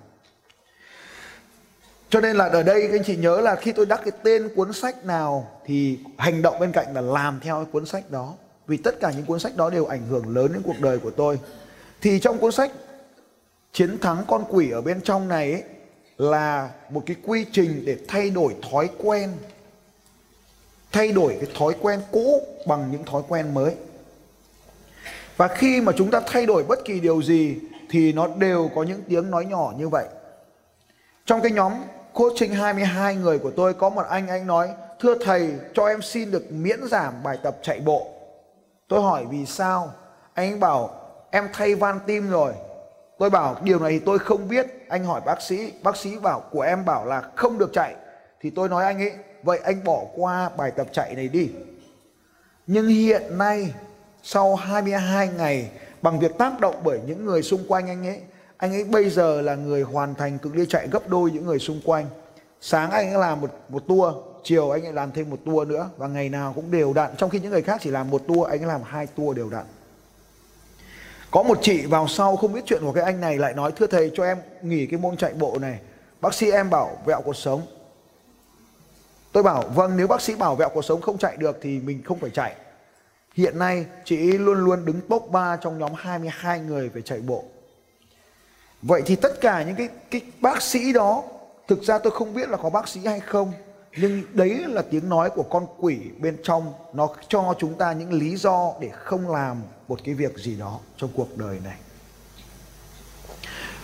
Cho 2.09 2.21
nên 2.21 2.35
là 2.35 2.49
ở 2.49 2.63
đây 2.63 2.81
các 2.81 2.97
anh 2.97 3.03
chị 3.03 3.15
nhớ 3.15 3.41
là 3.41 3.55
khi 3.55 3.71
tôi 3.71 3.85
đắc 3.85 4.01
cái 4.03 4.11
tên 4.23 4.49
cuốn 4.55 4.73
sách 4.73 5.05
nào 5.05 5.51
thì 5.65 5.99
hành 6.17 6.41
động 6.41 6.59
bên 6.59 6.71
cạnh 6.71 6.93
là 6.93 7.01
làm 7.01 7.39
theo 7.39 7.55
cái 7.55 7.71
cuốn 7.71 7.85
sách 7.85 8.11
đó. 8.11 8.33
Vì 8.67 8.77
tất 8.77 8.99
cả 8.99 9.11
những 9.11 9.25
cuốn 9.25 9.39
sách 9.39 9.55
đó 9.55 9.69
đều 9.69 9.85
ảnh 9.85 10.07
hưởng 10.09 10.35
lớn 10.35 10.53
đến 10.53 10.61
cuộc 10.65 10.79
đời 10.79 10.99
của 10.99 11.11
tôi. 11.11 11.39
Thì 12.01 12.19
trong 12.19 12.37
cuốn 12.37 12.51
sách 12.51 12.71
chiến 13.73 13.99
thắng 13.99 14.23
con 14.27 14.45
quỷ 14.49 14.71
ở 14.71 14.81
bên 14.81 15.01
trong 15.01 15.27
này 15.27 15.51
ấy, 15.51 15.63
là 16.17 16.69
một 16.89 17.03
cái 17.05 17.15
quy 17.23 17.45
trình 17.51 17.83
để 17.85 17.97
thay 18.07 18.29
đổi 18.29 18.55
thói 18.71 18.89
quen 18.97 19.31
thay 20.95 21.11
đổi 21.11 21.37
cái 21.41 21.49
thói 21.55 21.73
quen 21.81 22.01
cũ 22.11 22.41
bằng 22.67 22.91
những 22.91 23.03
thói 23.03 23.21
quen 23.27 23.53
mới. 23.53 23.75
Và 25.37 25.47
khi 25.47 25.81
mà 25.81 25.91
chúng 25.97 26.11
ta 26.11 26.21
thay 26.27 26.45
đổi 26.45 26.63
bất 26.63 26.85
kỳ 26.85 26.99
điều 26.99 27.21
gì 27.21 27.57
thì 27.89 28.13
nó 28.13 28.27
đều 28.27 28.69
có 28.75 28.83
những 28.83 29.01
tiếng 29.09 29.31
nói 29.31 29.45
nhỏ 29.45 29.73
như 29.77 29.89
vậy. 29.89 30.05
Trong 31.25 31.41
cái 31.41 31.51
nhóm 31.51 31.73
coaching 32.13 32.53
22 32.53 33.15
người 33.15 33.39
của 33.39 33.51
tôi, 33.51 33.73
có 33.73 33.89
một 33.89 34.01
anh 34.09 34.27
anh 34.27 34.47
nói, 34.47 34.69
thưa 34.99 35.15
thầy, 35.25 35.53
cho 35.73 35.87
em 35.87 36.01
xin 36.01 36.31
được 36.31 36.51
miễn 36.51 36.79
giảm 36.87 37.13
bài 37.23 37.37
tập 37.43 37.57
chạy 37.61 37.79
bộ. 37.79 38.07
Tôi 38.87 39.01
hỏi, 39.01 39.25
vì 39.29 39.45
sao? 39.45 39.91
Anh 40.33 40.51
ấy 40.51 40.59
bảo, 40.59 40.89
em 41.31 41.49
thay 41.53 41.75
van 41.75 41.99
tim 42.05 42.29
rồi. 42.29 42.53
Tôi 43.19 43.29
bảo, 43.29 43.55
điều 43.63 43.79
này 43.79 43.91
thì 43.91 43.99
tôi 43.99 44.19
không 44.19 44.47
biết. 44.47 44.67
Anh 44.89 45.03
hỏi 45.03 45.21
bác 45.25 45.41
sĩ 45.41 45.71
bác 45.83 45.97
sĩ 45.97 46.17
bảo, 46.17 46.39
của 46.51 46.61
em 46.61 46.85
bảo 46.85 47.05
là 47.05 47.21
không 47.35 47.57
được 47.57 47.69
chạy. 47.73 47.95
Thì 48.41 48.49
tôi 48.49 48.69
nói 48.69 48.85
anh 48.85 48.99
ấy 48.99 49.13
vậy 49.45 49.59
anh 49.63 49.83
bỏ 49.83 50.03
qua 50.15 50.49
bài 50.57 50.71
tập 50.71 50.87
chạy 50.91 51.15
này 51.15 51.27
đi. 51.27 51.49
Nhưng 52.67 52.87
hiện 52.87 53.37
nay, 53.37 53.73
sau 54.23 54.55
22 54.55 55.29
ngày, 55.37 55.69
bằng 56.01 56.19
việc 56.19 56.37
tác 56.37 56.59
động 56.59 56.75
bởi 56.83 56.99
những 57.07 57.25
người 57.25 57.43
xung 57.43 57.67
quanh 57.67 57.87
anh 57.87 58.07
ấy 58.07 58.21
anh 58.57 58.73
ấy 58.73 58.83
bây 58.83 59.09
giờ 59.09 59.41
là 59.41 59.55
người 59.55 59.81
hoàn 59.81 60.15
thành 60.15 60.37
cực 60.37 60.55
ly 60.55 60.65
chạy 60.69 60.87
gấp 60.87 61.09
đôi 61.09 61.31
những 61.31 61.45
người 61.45 61.59
xung 61.59 61.81
quanh. 61.85 62.05
Sáng 62.61 62.91
anh 62.91 63.13
ấy 63.13 63.19
làm 63.19 63.41
một 63.41 63.49
một 63.69 63.83
tour, 63.87 64.15
chiều 64.43 64.71
anh 64.71 64.85
ấy 64.85 64.93
làm 64.93 65.11
thêm 65.11 65.29
một 65.29 65.39
tour 65.45 65.67
nữa, 65.67 65.89
và 65.97 66.07
ngày 66.07 66.29
nào 66.29 66.53
cũng 66.55 66.71
đều 66.71 66.93
đặn, 66.93 67.15
trong 67.17 67.29
khi 67.29 67.39
những 67.39 67.51
người 67.51 67.61
khác 67.61 67.81
chỉ 67.83 67.89
làm 67.89 68.09
một 68.09 68.21
tour, 68.27 68.49
anh 68.49 68.61
ấy 68.61 68.67
làm 68.67 68.81
hai 68.83 69.07
tour 69.07 69.37
đều 69.37 69.49
đặn. 69.49 69.65
Có 71.31 71.43
một 71.43 71.57
chị 71.61 71.85
vào 71.85 72.07
sau 72.07 72.35
không 72.35 72.53
biết 72.53 72.61
chuyện 72.65 72.81
của 72.81 72.91
cái 72.91 73.03
anh 73.03 73.21
này 73.21 73.37
lại 73.37 73.53
nói, 73.53 73.71
thưa 73.71 73.87
thầy, 73.87 74.11
cho 74.15 74.23
em 74.23 74.37
nghỉ 74.61 74.85
cái 74.85 74.99
môn 74.99 75.17
chạy 75.17 75.33
bộ 75.33 75.57
này. 75.61 75.79
Bác 76.21 76.33
sĩ 76.33 76.51
em 76.51 76.69
bảo 76.69 76.97
vẹo 77.05 77.21
cuộc 77.21 77.35
sống 77.35 77.61
tôi 79.35 79.43
bảo 79.43 79.63
vâng 79.75 79.97
nếu 79.97 80.07
bác 80.07 80.21
sĩ 80.21 80.35
bảo 80.35 80.55
vẹo 80.55 80.69
cuộc 80.69 80.85
sống 80.85 81.01
không 81.01 81.17
chạy 81.17 81.37
được 81.37 81.57
thì 81.61 81.79
mình 81.79 82.03
không 82.03 82.19
phải 82.19 82.29
chạy. 82.29 82.55
Hiện 83.33 83.59
nay, 83.59 83.85
chị 84.05 84.17
luôn 84.17 84.57
luôn 84.57 84.85
đứng 84.85 85.01
top 85.09 85.27
3 85.31 85.57
trong 85.57 85.79
nhóm 85.79 85.91
22 85.95 86.59
người 86.59 86.89
về 86.89 87.01
chạy 87.01 87.19
bộ. 87.19 87.43
Vậy 88.81 89.01
thì 89.05 89.15
tất 89.15 89.41
cả 89.41 89.63
những 89.63 89.75
cái 89.75 89.89
cái 90.11 90.21
bác 90.41 90.61
sĩ 90.61 90.93
đó, 90.93 91.23
thực 91.67 91.83
ra 91.83 91.99
tôi 91.99 92.11
không 92.11 92.33
biết 92.33 92.49
là 92.49 92.57
có 92.57 92.69
bác 92.69 92.87
sĩ 92.87 92.99
hay 93.05 93.19
không, 93.19 93.51
nhưng 93.97 94.23
đấy 94.33 94.63
là 94.67 94.81
tiếng 94.81 95.09
nói 95.09 95.29
của 95.29 95.43
con 95.43 95.65
quỷ 95.79 95.97
bên 96.19 96.37
trong. 96.43 96.73
Nó 96.93 97.07
cho 97.27 97.53
chúng 97.59 97.73
ta 97.73 97.93
những 97.93 98.13
lý 98.13 98.35
do 98.35 98.73
để 98.81 98.89
không 98.93 99.29
làm 99.29 99.61
một 99.87 99.99
cái 100.03 100.15
việc 100.15 100.37
gì 100.37 100.55
đó 100.55 100.79
trong 100.97 101.09
cuộc 101.15 101.37
đời 101.37 101.59
này. 101.63 101.77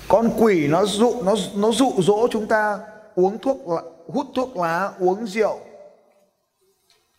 Con 0.08 0.30
quỷ 0.40 0.68
nó 0.68 0.86
dụ, 0.86 1.24
nó 1.24 1.36
nó 1.56 1.72
dụ 1.72 1.94
dỗ 1.98 2.28
chúng 2.32 2.48
ta 2.48 2.80
uống 3.16 3.38
thuốc 3.38 3.58
hút 4.08 4.26
thuốc 4.36 4.58
lá, 4.58 4.92
uống 5.00 5.28
rượu, 5.28 5.60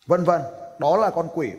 vân 0.07 0.25
vân. 0.25 0.43
Đó 0.79 0.97
là 0.97 1.11
con 1.11 1.29
quỷ. 1.35 1.51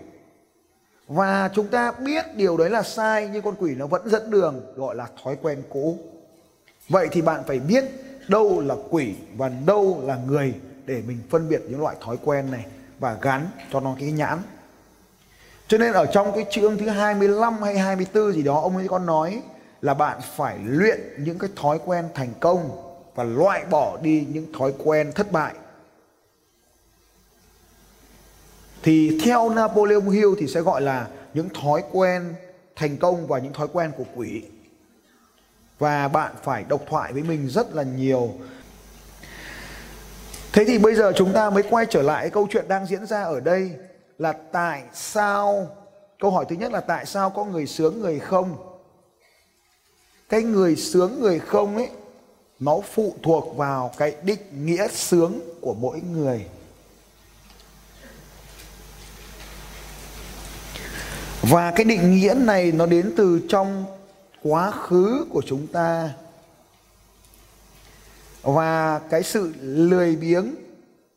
Và 1.08 1.50
chúng 1.54 1.68
ta 1.68 1.92
biết 1.92 2.26
điều 2.36 2.58
đấy 2.58 2.70
là 2.70 2.84
sai, 2.84 3.30
nhưng 3.34 3.42
con 3.42 3.56
quỷ 3.60 3.76
nó 3.76 3.88
vẫn 3.88 4.10
dẫn 4.10 4.32
đường, 4.32 4.74
gọi 4.76 4.96
là 4.96 5.08
thói 5.24 5.38
quen 5.42 5.64
cũ. 5.70 5.98
Vậy 6.90 7.08
thì 7.12 7.22
bạn 7.22 7.44
phải 7.48 7.60
biết 7.60 7.84
đâu 8.28 8.62
là 8.62 8.76
quỷ 8.90 9.16
và 9.38 9.50
đâu 9.50 10.02
là 10.04 10.18
người 10.28 10.54
để 10.86 11.02
mình 11.08 11.18
phân 11.30 11.50
biệt 11.50 11.62
những 11.70 11.82
loại 11.82 11.96
thói 12.02 12.18
quen 12.24 12.52
này 12.52 12.66
và 13.00 13.18
gắn 13.22 13.48
cho 13.72 13.80
nó 13.80 13.96
cái 14.00 14.12
nhãn. 14.12 14.40
Cho 15.68 15.78
nên 15.78 15.94
ở 15.94 16.06
trong 16.06 16.32
cái 16.36 16.46
chương 16.52 16.78
thứ 16.78 16.90
25 16.90 17.62
hay 17.62 17.78
24 17.78 18.34
gì 18.34 18.44
đó, 18.44 18.60
ông 18.62 18.78
ấy 18.78 18.88
con 18.88 19.06
nói 19.06 19.42
là 19.82 19.94
bạn 19.94 20.20
phải 20.36 20.58
luyện 20.66 21.00
những 21.18 21.40
cái 21.40 21.50
thói 21.56 21.80
quen 21.86 22.06
thành 22.14 22.30
công 22.40 22.70
và 23.16 23.24
loại 23.24 23.66
bỏ 23.66 23.98
đi 24.02 24.28
những 24.30 24.54
thói 24.54 24.74
quen 24.78 25.12
thất 25.16 25.32
bại. 25.32 25.54
Thì 28.84 29.20
theo 29.24 29.50
Napoleon 29.50 30.10
Hill 30.10 30.30
thì 30.40 30.48
sẽ 30.48 30.62
gọi 30.62 30.82
là 30.82 31.08
những 31.34 31.50
thói 31.50 31.84
quen 31.92 32.34
thành 32.76 32.98
công 32.98 33.28
và 33.28 33.40
những 33.40 33.54
thói 33.54 33.68
quen 33.74 33.92
của 33.98 34.06
quỷ. 34.16 34.44
Và 35.80 36.08
bạn 36.08 36.32
phải 36.44 36.64
độc 36.64 36.82
thoại 36.90 37.14
với 37.14 37.24
mình 37.24 37.50
rất 37.50 37.76
là 37.76 37.84
nhiều. 37.84 38.34
Thế 40.54 40.66
thì 40.66 40.78
bây 40.78 40.96
giờ 40.96 41.12
chúng 41.16 41.34
ta 41.34 41.50
mới 41.50 41.64
quay 41.70 41.86
trở 41.90 42.02
lại 42.02 42.30
câu 42.30 42.48
chuyện 42.52 42.68
đang 42.68 42.86
diễn 42.86 43.06
ra 43.06 43.24
ở 43.24 43.40
đây 43.40 43.72
là 44.18 44.34
tại 44.52 44.84
sao, 44.94 45.68
câu 46.20 46.32
hỏi 46.32 46.46
thứ 46.50 46.56
nhất 46.56 46.72
là 46.72 46.82
tại 46.82 47.06
sao 47.06 47.30
có 47.30 47.46
người 47.46 47.68
sướng 47.68 48.00
người 48.00 48.20
không 48.20 48.74
cái 50.30 50.44
người 50.44 50.76
sướng 50.76 51.20
người 51.20 51.40
không 51.40 51.76
ấy 51.76 51.90
nó 52.64 52.80
phụ 52.94 53.16
thuộc 53.24 53.58
vào 53.58 53.92
cái 53.98 54.16
định 54.24 54.66
nghĩa 54.66 54.88
sướng 54.88 55.40
của 55.62 55.74
mỗi 55.74 56.02
người. 56.02 56.46
Và 61.42 61.72
cái 61.72 61.86
định 61.86 62.12
nghĩa 62.12 62.34
này 62.34 62.72
nó 62.72 62.86
đến 62.86 63.14
từ 63.18 63.42
trong 63.50 63.86
quá 64.44 64.72
khứ 64.72 65.26
của 65.30 65.42
chúng 65.46 65.68
ta. 65.68 66.14
Và 68.42 69.00
cái 69.00 69.24
sự 69.24 69.54
lười 69.62 70.16
biếng, 70.16 70.56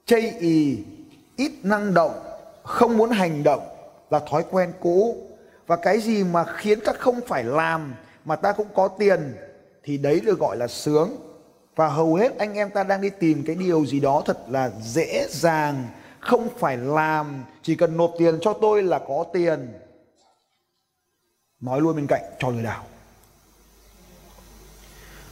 chây 0.07 0.33
ì 0.41 0.79
ít 1.37 1.53
năng 1.63 1.95
động, 1.95 2.23
không 2.63 2.97
muốn 2.97 3.11
hành 3.11 3.43
động 3.43 3.63
là 4.11 4.21
thói 4.31 4.45
quen 4.51 4.73
cũ. 4.81 5.29
Và 5.67 5.77
cái 5.77 6.01
gì 6.01 6.25
mà 6.25 6.45
khiến 6.57 6.81
ta 6.81 6.93
không 6.99 7.21
phải 7.27 7.45
làm 7.45 7.95
mà 8.25 8.37
ta 8.37 8.53
cũng 8.53 8.69
có 8.75 8.89
tiền 8.89 9.35
thì 9.83 9.99
đấy 9.99 10.21
được 10.21 10.39
gọi 10.39 10.57
là 10.57 10.69
sướng 10.69 11.17
và 11.77 11.89
hầu 11.89 12.15
hết 12.15 12.39
anh 12.39 12.55
em 12.55 12.71
ta 12.71 12.83
đang 12.83 13.01
đi 13.01 13.11
tìm 13.11 13.45
cái 13.47 13.57
điều 13.57 13.87
gì 13.87 14.01
đó 14.01 14.23
thật 14.27 14.39
là 14.49 14.71
dễ 14.81 15.27
dàng, 15.31 15.89
không 16.21 16.49
phải 16.59 16.77
làm, 16.77 17.45
chỉ 17.63 17.75
cần 17.75 17.97
nộp 17.97 18.15
tiền 18.19 18.39
cho 18.41 18.53
tôi 18.53 18.83
là 18.83 18.99
có 18.99 19.25
tiền. 19.33 19.73
Nói 21.61 21.81
luôn 21.81 21.97
bên 21.97 22.07
cạnh, 22.07 22.23
cho 22.39 22.49
lừa 22.51 22.63
đảo. 22.63 22.85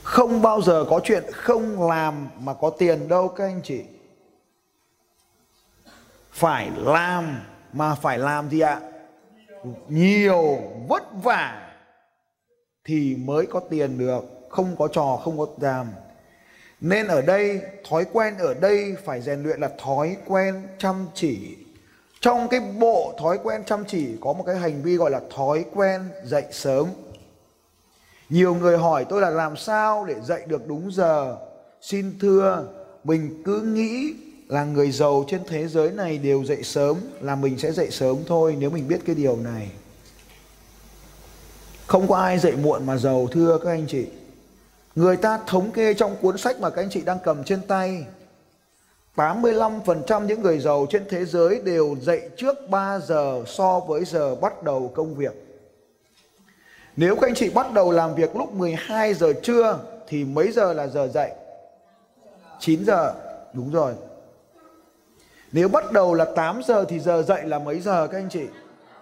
Không 0.02 0.42
bao 0.42 0.62
giờ 0.62 0.84
có 0.90 1.00
chuyện 1.04 1.24
không 1.32 1.88
làm 1.88 2.28
mà 2.38 2.54
có 2.54 2.70
tiền 2.70 3.08
đâu 3.08 3.28
các 3.28 3.44
anh 3.44 3.60
chị. 3.64 3.84
Phải 6.30 6.70
làm 6.76 7.40
mà 7.72 7.94
phải 7.94 8.18
làm 8.18 8.50
gì 8.50 8.60
ạ? 8.60 8.80
Nhiều, 9.88 10.58
vất 10.88 11.02
vả 11.22 11.72
thì 12.84 13.16
mới 13.16 13.46
có 13.46 13.60
tiền 13.60 13.98
được, 13.98 14.24
không 14.50 14.76
có 14.78 14.88
trò, 14.88 15.20
không 15.24 15.38
có 15.38 15.46
làm 15.60 15.86
nên 16.84 17.06
ở 17.06 17.22
đây 17.22 17.60
thói 17.88 18.04
quen 18.12 18.38
ở 18.38 18.54
đây 18.54 18.96
phải 19.04 19.22
rèn 19.22 19.42
luyện 19.42 19.60
là 19.60 19.70
thói 19.84 20.16
quen 20.26 20.62
chăm 20.78 21.06
chỉ. 21.14 21.56
Trong 22.20 22.48
cái 22.48 22.60
bộ 22.60 23.14
thói 23.18 23.38
quen 23.42 23.62
chăm 23.66 23.84
chỉ 23.84 24.08
có 24.20 24.32
một 24.32 24.44
cái 24.46 24.56
hành 24.56 24.82
vi 24.82 24.96
gọi 24.96 25.10
là 25.10 25.20
thói 25.36 25.64
quen 25.74 26.02
dậy 26.24 26.44
sớm. 26.50 26.88
Nhiều 28.28 28.54
người 28.54 28.78
hỏi 28.78 29.04
tôi 29.08 29.20
là 29.20 29.30
làm 29.30 29.56
sao 29.56 30.04
để 30.04 30.14
dậy 30.24 30.42
được 30.46 30.66
đúng 30.66 30.92
giờ. 30.92 31.36
Xin 31.80 32.18
thưa, 32.20 32.68
mình 33.04 33.42
cứ 33.44 33.60
nghĩ 33.60 34.14
là 34.48 34.64
người 34.64 34.90
giàu 34.90 35.24
trên 35.28 35.40
thế 35.48 35.68
giới 35.68 35.90
này 35.90 36.18
đều 36.18 36.44
dậy 36.44 36.62
sớm 36.62 36.96
là 37.20 37.34
mình 37.36 37.58
sẽ 37.58 37.72
dậy 37.72 37.90
sớm 37.90 38.16
thôi 38.26 38.56
nếu 38.58 38.70
mình 38.70 38.88
biết 38.88 39.00
cái 39.06 39.14
điều 39.14 39.36
này. 39.36 39.70
Không 41.86 42.08
có 42.08 42.16
ai 42.16 42.38
dậy 42.38 42.56
muộn 42.56 42.86
mà 42.86 42.96
giàu 42.96 43.28
thưa 43.32 43.58
các 43.64 43.70
anh 43.70 43.86
chị. 43.88 44.06
Người 44.94 45.16
ta 45.16 45.38
thống 45.46 45.70
kê 45.70 45.94
trong 45.94 46.16
cuốn 46.22 46.38
sách 46.38 46.60
mà 46.60 46.70
các 46.70 46.82
anh 46.82 46.90
chị 46.90 47.00
đang 47.00 47.18
cầm 47.24 47.44
trên 47.44 47.60
tay 47.68 48.06
85% 49.16 50.26
những 50.26 50.42
người 50.42 50.58
giàu 50.58 50.86
trên 50.90 51.04
thế 51.08 51.24
giới 51.24 51.60
đều 51.64 51.96
dậy 52.00 52.30
trước 52.36 52.70
3 52.70 52.98
giờ 52.98 53.44
so 53.46 53.80
với 53.80 54.04
giờ 54.04 54.34
bắt 54.34 54.62
đầu 54.62 54.92
công 54.94 55.14
việc. 55.14 55.32
Nếu 56.96 57.16
các 57.16 57.28
anh 57.28 57.34
chị 57.34 57.50
bắt 57.50 57.72
đầu 57.72 57.90
làm 57.90 58.14
việc 58.14 58.36
lúc 58.36 58.52
12 58.52 59.14
giờ 59.14 59.32
trưa 59.42 59.78
thì 60.08 60.24
mấy 60.24 60.52
giờ 60.52 60.72
là 60.72 60.86
giờ 60.86 61.08
dậy? 61.08 61.30
9 62.60 62.84
giờ. 62.84 63.14
Đúng 63.52 63.72
rồi. 63.72 63.92
Nếu 65.52 65.68
bắt 65.68 65.92
đầu 65.92 66.14
là 66.14 66.24
8 66.24 66.60
giờ 66.66 66.84
thì 66.88 67.00
giờ 67.00 67.22
dậy 67.22 67.42
là 67.44 67.58
mấy 67.58 67.80
giờ 67.80 68.06
các 68.06 68.18
anh 68.18 68.28
chị? 68.30 68.46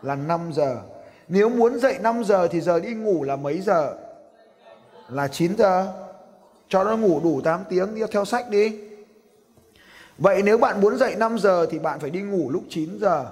Là 0.03 0.15
5 0.15 0.51
giờ. 0.53 0.77
Nếu 1.29 1.49
muốn 1.49 1.79
dậy 1.79 1.97
5 2.01 2.25
giờ 2.25 2.49
thì 2.49 2.61
giờ 2.61 2.81
đi 2.81 2.95
ngủ 2.95 3.25
là 3.25 3.37
mấy 3.37 3.61
giờ? 3.61 3.95
Là 5.09 5.29
9 5.29 5.57
giờ. 5.57 5.93
Cho 6.69 6.85
nó 6.85 6.97
ngủ 6.97 7.21
đủ 7.25 7.41
8 7.45 7.65
tiếng, 7.69 7.95
đi 7.95 8.03
theo 8.11 8.25
sách 8.25 8.49
đi. 8.49 8.79
Vậy 10.19 10.43
nếu 10.43 10.59
bạn 10.59 10.81
muốn 10.81 10.97
dậy 10.97 11.15
5 11.17 11.39
giờ 11.39 11.67
thì 11.71 11.79
bạn 11.79 12.01
phải 12.01 12.11
đi 12.11 12.21
ngủ 12.21 12.51
lúc 12.51 12.63
9 12.69 12.99
giờ. 13.01 13.27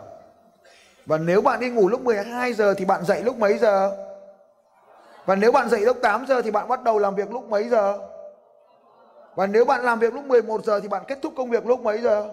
Và 1.06 1.18
nếu 1.18 1.40
bạn 1.40 1.60
đi 1.60 1.70
ngủ 1.70 1.88
lúc 1.88 2.00
12 2.00 2.52
giờ 2.52 2.74
thì 2.74 2.84
bạn 2.84 3.04
dậy 3.04 3.22
lúc 3.22 3.38
mấy 3.38 3.58
giờ? 3.58 3.96
Và 5.26 5.34
nếu 5.34 5.52
bạn 5.52 5.68
dậy 5.68 5.80
lúc 5.80 5.96
8 6.02 6.26
giờ 6.26 6.42
thì 6.42 6.50
bạn 6.50 6.68
bắt 6.68 6.82
đầu 6.82 6.98
làm 6.98 7.14
việc 7.14 7.32
lúc 7.32 7.48
mấy 7.48 7.68
giờ? 7.68 7.98
Và 9.34 9.46
nếu 9.46 9.64
bạn 9.64 9.84
làm 9.84 9.98
việc 9.98 10.14
lúc 10.14 10.24
11 10.24 10.64
giờ 10.64 10.80
thì 10.80 10.88
bạn 10.88 11.02
kết 11.08 11.18
thúc 11.22 11.32
công 11.36 11.50
việc 11.50 11.66
lúc 11.66 11.80
mấy 11.80 11.98
giờ? 11.98 12.28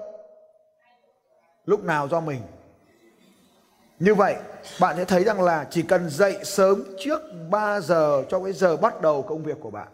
Lúc 1.65 1.83
nào 1.83 2.07
do 2.07 2.19
mình. 2.19 2.41
Như 3.99 4.15
vậy, 4.15 4.35
bạn 4.79 4.95
sẽ 4.97 5.05
thấy 5.05 5.23
rằng 5.23 5.41
là 5.41 5.67
chỉ 5.69 5.81
cần 5.81 6.09
dậy 6.09 6.37
sớm 6.43 6.83
trước 6.99 7.21
3 7.49 7.79
giờ 7.79 8.23
cho 8.29 8.39
cái 8.43 8.53
giờ 8.53 8.77
bắt 8.77 9.01
đầu 9.01 9.21
công 9.21 9.43
việc 9.43 9.57
của 9.61 9.71
bạn. 9.71 9.87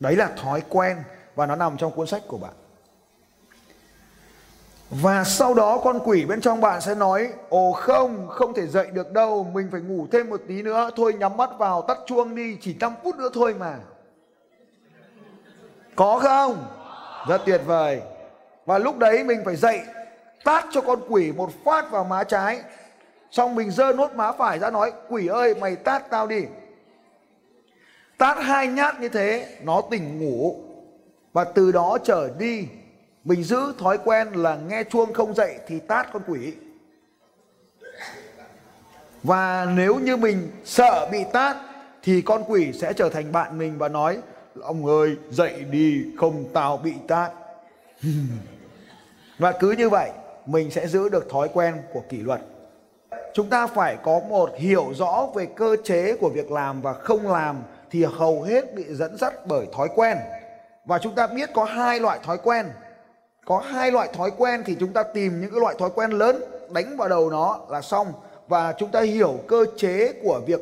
Đấy 0.00 0.16
là 0.16 0.30
thói 0.36 0.62
quen 0.68 0.96
và 1.34 1.46
nó 1.46 1.56
nằm 1.56 1.76
trong 1.76 1.92
cuốn 1.92 2.06
sách 2.06 2.22
của 2.28 2.38
bạn. 2.38 2.52
Và 4.90 5.24
sau 5.24 5.54
đó 5.54 5.78
con 5.84 5.98
quỷ 6.04 6.24
bên 6.24 6.40
trong 6.40 6.60
bạn 6.60 6.80
sẽ 6.80 6.94
nói 6.94 7.28
Ồ 7.48 7.72
không, 7.72 8.28
không 8.28 8.54
thể 8.54 8.66
dậy 8.66 8.86
được 8.92 9.12
đâu 9.12 9.50
Mình 9.54 9.68
phải 9.72 9.80
ngủ 9.80 10.06
thêm 10.12 10.30
một 10.30 10.40
tí 10.48 10.62
nữa 10.62 10.90
Thôi 10.96 11.14
nhắm 11.18 11.36
mắt 11.36 11.50
vào, 11.58 11.82
tắt 11.82 11.98
chuông 12.06 12.34
đi 12.34 12.56
Chỉ 12.60 12.76
5 12.80 12.94
phút 13.04 13.16
nữa 13.16 13.28
thôi 13.34 13.54
mà 13.54 13.78
Có 15.96 16.18
không? 16.22 16.66
Rất 17.28 17.40
tuyệt 17.46 17.60
vời 17.66 18.00
Và 18.66 18.78
lúc 18.78 18.98
đấy 18.98 19.24
mình 19.24 19.42
phải 19.44 19.56
dậy 19.56 19.80
Tát 20.44 20.64
cho 20.70 20.80
con 20.80 21.00
quỷ 21.08 21.32
một 21.32 21.50
phát 21.64 21.90
vào 21.90 22.04
má 22.04 22.24
trái 22.24 22.62
Xong 23.30 23.54
mình 23.54 23.70
dơ 23.70 23.92
nốt 23.92 24.14
má 24.14 24.32
phải 24.32 24.58
ra 24.58 24.70
nói, 24.70 24.92
Quỷ 25.08 25.26
ơi, 25.26 25.54
mày 25.54 25.76
tát 25.76 26.10
tao 26.10 26.26
đi 26.26 26.44
Tát 28.18 28.38
hai 28.40 28.66
nhát 28.66 29.00
như 29.00 29.08
thế, 29.08 29.58
Nó 29.62 29.82
tỉnh 29.90 30.20
ngủ 30.20 30.56
Và 31.32 31.44
từ 31.44 31.72
đó 31.72 31.98
trở 32.04 32.30
đi, 32.38 32.68
mình 33.24 33.44
giữ 33.44 33.72
thói 33.78 33.98
quen 34.04 34.32
là 34.32 34.58
nghe 34.68 34.84
chuông 34.84 35.12
không 35.12 35.34
dậy 35.34 35.58
thì 35.66 35.78
tát 35.78 36.12
con 36.12 36.22
quỷ. 36.26 36.52
Và 39.22 39.66
nếu 39.76 39.98
như 39.98 40.16
mình 40.16 40.50
sợ 40.64 41.08
bị 41.12 41.18
tát, 41.32 41.56
thì 42.02 42.22
con 42.22 42.44
quỷ 42.48 42.72
sẽ 42.72 42.92
trở 42.92 43.08
thành 43.08 43.32
bạn 43.32 43.58
mình 43.58 43.78
và 43.78 43.88
nói, 43.88 44.18
ông 44.60 44.86
ơi, 44.86 45.16
dậy 45.30 45.64
đi, 45.70 46.04
không 46.16 46.44
tao 46.52 46.76
bị 46.76 46.92
tát. 47.08 47.32
và 49.38 49.52
cứ 49.52 49.70
như 49.70 49.88
vậy 49.88 50.10
mình 50.48 50.70
sẽ 50.70 50.86
giữ 50.86 51.08
được 51.08 51.30
thói 51.30 51.48
quen 51.52 51.74
của 51.92 52.02
kỷ 52.08 52.16
luật. 52.16 52.40
Chúng 53.34 53.48
ta 53.48 53.66
phải 53.66 53.96
có 54.02 54.20
một 54.28 54.50
hiểu 54.56 54.86
rõ 54.94 55.28
về 55.34 55.46
cơ 55.46 55.76
chế 55.84 56.16
của 56.20 56.28
việc 56.28 56.50
làm 56.50 56.82
và 56.82 56.92
không 56.92 57.32
làm 57.32 57.62
thì 57.90 58.04
hầu 58.04 58.42
hết 58.42 58.74
bị 58.74 58.84
dẫn 58.88 59.16
dắt 59.16 59.34
bởi 59.46 59.66
thói 59.72 59.88
quen. 59.94 60.18
Và 60.84 60.98
chúng 60.98 61.14
ta 61.14 61.26
biết 61.26 61.50
có 61.54 61.64
hai 61.64 62.00
loại 62.00 62.18
thói 62.22 62.38
quen 62.38 62.66
có 63.48 63.58
hai 63.58 63.90
loại 63.92 64.08
thói 64.12 64.30
quen 64.38 64.62
thì 64.66 64.76
chúng 64.80 64.92
ta 64.92 65.02
tìm 65.02 65.40
những 65.40 65.50
cái 65.50 65.60
loại 65.60 65.74
thói 65.78 65.90
quen 65.94 66.10
lớn, 66.10 66.42
đánh 66.70 66.96
vào 66.96 67.08
đầu 67.08 67.30
nó 67.30 67.60
là 67.68 67.80
xong 67.82 68.12
và 68.48 68.74
chúng 68.78 68.90
ta 68.90 69.00
hiểu 69.00 69.38
cơ 69.48 69.64
chế 69.76 70.12
của 70.22 70.40
việc 70.46 70.60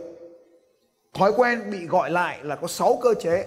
thói 1.15 1.33
quen 1.37 1.71
bị 1.71 1.87
gọi 1.87 2.11
lại 2.11 2.39
là 2.43 2.57
có 2.57 2.67
6 2.67 2.99
cơ 3.03 3.15
chế 3.15 3.47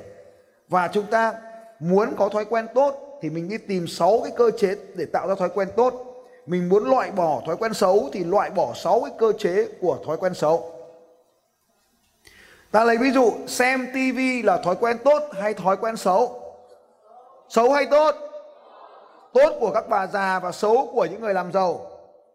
và 0.70 0.90
chúng 0.94 1.06
ta 1.06 1.34
muốn 1.80 2.14
có 2.18 2.30
thói 2.30 2.46
quen 2.46 2.68
tốt 2.74 3.20
thì 3.22 3.30
mình 3.30 3.50
đi 3.50 3.58
tìm 3.58 3.88
6 3.88 4.20
cái 4.24 4.32
cơ 4.38 4.52
chế 4.52 4.76
để 4.96 5.06
tạo 5.06 5.28
ra 5.28 5.36
thói 5.36 5.50
quen 5.50 5.68
tốt 5.76 6.09
mình 6.50 6.70
muốn 6.70 6.90
loại 6.90 7.12
bỏ 7.12 7.42
thói 7.46 7.58
quen 7.58 7.74
xấu 7.74 8.10
thì 8.14 8.24
loại 8.24 8.50
bỏ 8.50 8.74
6 8.74 9.02
cái 9.02 9.14
cơ 9.20 9.32
chế 9.40 9.68
của 9.82 9.98
thói 10.06 10.18
quen 10.18 10.34
xấu 10.34 10.72
ta 12.72 12.84
lấy 12.84 12.98
ví 12.98 13.12
dụ, 13.12 13.32
xem 13.48 13.88
tivi 13.94 14.42
là 14.42 14.58
thói 14.58 14.76
quen 14.76 14.98
tốt 15.04 15.24
hay 15.34 15.54
thói 15.54 15.78
quen 15.78 15.98
xấu 15.98 16.42
xấu 17.50 17.72
hay 17.72 17.86
tốt 17.86 18.16
tốt 19.34 19.58
của 19.60 19.72
các 19.72 19.90
bà 19.90 20.08
già 20.08 20.40
và 20.40 20.52
xấu 20.52 20.90
của 20.94 21.06
những 21.06 21.22
người 21.22 21.34
làm 21.34 21.52
giàu. 21.52 21.92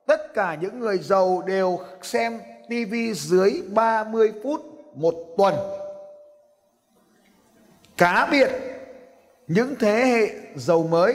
Tất 0.06 0.34
cả 0.34 0.56
những 0.60 0.80
người 0.80 0.98
giàu 0.98 1.42
đều 1.46 1.80
xem 2.02 2.40
Tivi 2.68 3.14
dưới 3.14 3.62
30 3.68 4.32
phút 4.42 4.60
một 4.94 5.14
tuần. 5.36 5.54
Cá 7.96 8.28
biệt, 8.30 8.50
những 9.46 9.74
thế 9.80 9.92
hệ 9.92 10.28
giàu 10.56 10.82
mới 10.82 11.14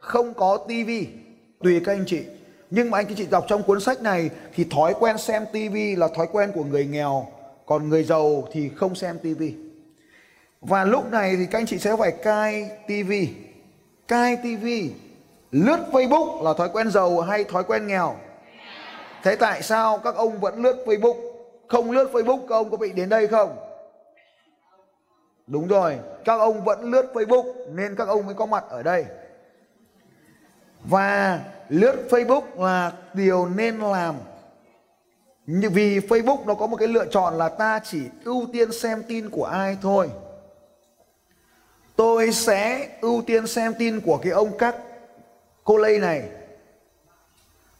không 0.00 0.34
có 0.34 0.56
Tivi 0.68 1.08
tùy 1.62 1.80
các 1.84 1.92
anh 1.92 2.04
chị. 2.06 2.22
Nhưng 2.70 2.90
mà 2.90 2.98
anh 2.98 3.14
chị 3.14 3.26
đọc 3.30 3.44
trong 3.48 3.62
cuốn 3.62 3.80
sách 3.80 4.02
này 4.02 4.30
thì 4.54 4.64
thói 4.64 4.94
quen 5.00 5.18
xem 5.18 5.46
TV 5.46 5.76
là 5.96 6.08
thói 6.16 6.26
quen 6.32 6.52
của 6.54 6.64
người 6.64 6.86
nghèo, 6.86 7.26
còn 7.66 7.88
người 7.88 8.04
giàu 8.04 8.48
thì 8.52 8.68
không 8.76 8.94
xem 8.94 9.18
TV. 9.18 9.42
Và 10.60 10.84
lúc 10.84 11.10
này 11.10 11.36
thì 11.36 11.46
các 11.46 11.58
anh 11.58 11.66
chị 11.66 11.78
sẽ 11.78 11.96
phải 11.96 12.12
cai 12.12 12.70
TV 12.86 13.12
cai 14.08 14.36
tivi 14.36 14.92
lướt 15.52 15.78
facebook 15.92 16.42
là 16.42 16.54
thói 16.54 16.68
quen 16.68 16.90
giàu 16.90 17.20
hay 17.20 17.44
thói 17.44 17.64
quen 17.64 17.86
nghèo? 17.86 18.16
Thế 19.22 19.36
tại 19.36 19.62
sao 19.62 19.98
các 19.98 20.14
ông 20.14 20.40
vẫn 20.40 20.62
lướt 20.62 20.76
facebook? 20.86 21.16
Không 21.68 21.90
lướt 21.90 22.10
facebook 22.12 22.46
các 22.48 22.54
ông 22.54 22.70
có 22.70 22.76
bị 22.76 22.92
đến 22.92 23.08
đây 23.08 23.26
không? 23.26 23.56
Đúng 25.46 25.68
rồi 25.68 25.98
các 26.24 26.38
ông 26.38 26.64
vẫn 26.64 26.90
lướt 26.90 27.06
facebook 27.12 27.74
nên 27.74 27.96
các 27.96 28.08
ông 28.08 28.26
mới 28.26 28.34
có 28.34 28.46
mặt 28.46 28.64
ở 28.68 28.82
đây 28.82 29.04
và 30.88 31.40
lướt 31.68 31.96
facebook 32.10 32.42
là 32.56 32.92
điều 33.14 33.48
nên 33.48 33.78
làm. 33.78 34.14
Vì 35.46 35.98
facebook 35.98 36.46
nó 36.46 36.54
có 36.54 36.66
một 36.66 36.76
cái 36.76 36.88
lựa 36.88 37.06
chọn 37.06 37.38
là 37.38 37.48
ta 37.48 37.80
chỉ 37.84 38.02
ưu 38.24 38.46
tiên 38.52 38.72
xem 38.72 39.02
tin 39.08 39.30
của 39.30 39.44
ai 39.44 39.76
thôi. 39.82 40.10
Tôi 41.96 42.32
sẽ 42.32 42.88
ưu 43.00 43.22
tiên 43.26 43.46
xem 43.46 43.74
tin 43.78 44.00
của 44.00 44.18
cái 44.22 44.32
ông 44.32 44.58
các 44.58 44.76
cô 45.64 45.76
lây 45.76 45.98
này. 45.98 46.22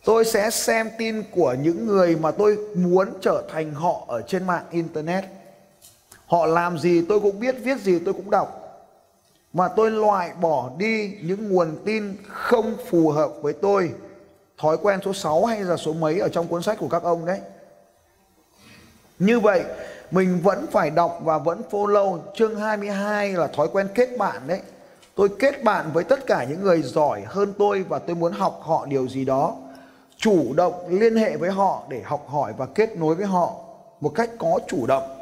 Tôi 0.04 0.24
sẽ 0.24 0.50
xem 0.50 0.90
tin 0.98 1.22
của 1.30 1.56
những 1.60 1.86
người 1.86 2.16
mà 2.16 2.30
tôi 2.30 2.58
muốn 2.74 3.08
trở 3.20 3.44
thành 3.52 3.74
họ 3.74 4.04
ở 4.08 4.22
trên 4.22 4.46
mạng 4.46 4.64
internet. 4.70 5.24
Họ 6.26 6.46
làm 6.46 6.78
gì 6.78 7.04
tôi 7.08 7.20
cũng 7.20 7.40
biết, 7.40 7.54
viết 7.62 7.78
gì 7.78 7.98
tôi 7.98 8.14
cũng 8.14 8.30
đọc 8.30 8.67
mà 9.52 9.68
tôi 9.68 9.90
loại 9.90 10.32
bỏ 10.40 10.70
đi 10.78 11.16
những 11.22 11.48
nguồn 11.48 11.76
tin 11.84 12.16
không 12.28 12.74
phù 12.90 13.10
hợp 13.10 13.32
với 13.42 13.52
tôi. 13.52 13.90
Thói 14.58 14.76
quen 14.82 15.00
số 15.04 15.12
6 15.12 15.44
hay 15.44 15.60
là 15.60 15.76
số 15.76 15.92
mấy 15.92 16.18
ở 16.18 16.28
trong 16.28 16.46
cuốn 16.46 16.62
sách 16.62 16.78
của 16.78 16.88
các 16.88 17.02
ông 17.02 17.26
đấy. 17.26 17.40
Như 19.18 19.40
vậy, 19.40 19.64
mình 20.10 20.40
vẫn 20.42 20.66
phải 20.70 20.90
đọc 20.90 21.20
và 21.22 21.38
vẫn 21.38 21.62
follow 21.70 22.18
chương 22.34 22.56
22 22.56 23.32
là 23.32 23.46
thói 23.46 23.68
quen 23.72 23.88
kết 23.94 24.18
bạn 24.18 24.42
đấy. 24.46 24.60
Tôi 25.14 25.28
kết 25.38 25.64
bạn 25.64 25.90
với 25.92 26.04
tất 26.04 26.26
cả 26.26 26.44
những 26.44 26.62
người 26.62 26.82
giỏi 26.82 27.22
hơn 27.26 27.52
tôi 27.58 27.82
và 27.82 27.98
tôi 27.98 28.16
muốn 28.16 28.32
học 28.32 28.60
họ 28.62 28.86
điều 28.86 29.08
gì 29.08 29.24
đó. 29.24 29.56
Chủ 30.16 30.52
động 30.54 30.74
liên 30.88 31.16
hệ 31.16 31.36
với 31.36 31.50
họ 31.50 31.82
để 31.88 32.02
học 32.04 32.26
hỏi 32.28 32.52
và 32.56 32.66
kết 32.66 32.96
nối 32.96 33.14
với 33.14 33.26
họ 33.26 33.52
một 34.00 34.12
cách 34.14 34.30
có 34.38 34.58
chủ 34.68 34.86
động 34.86 35.17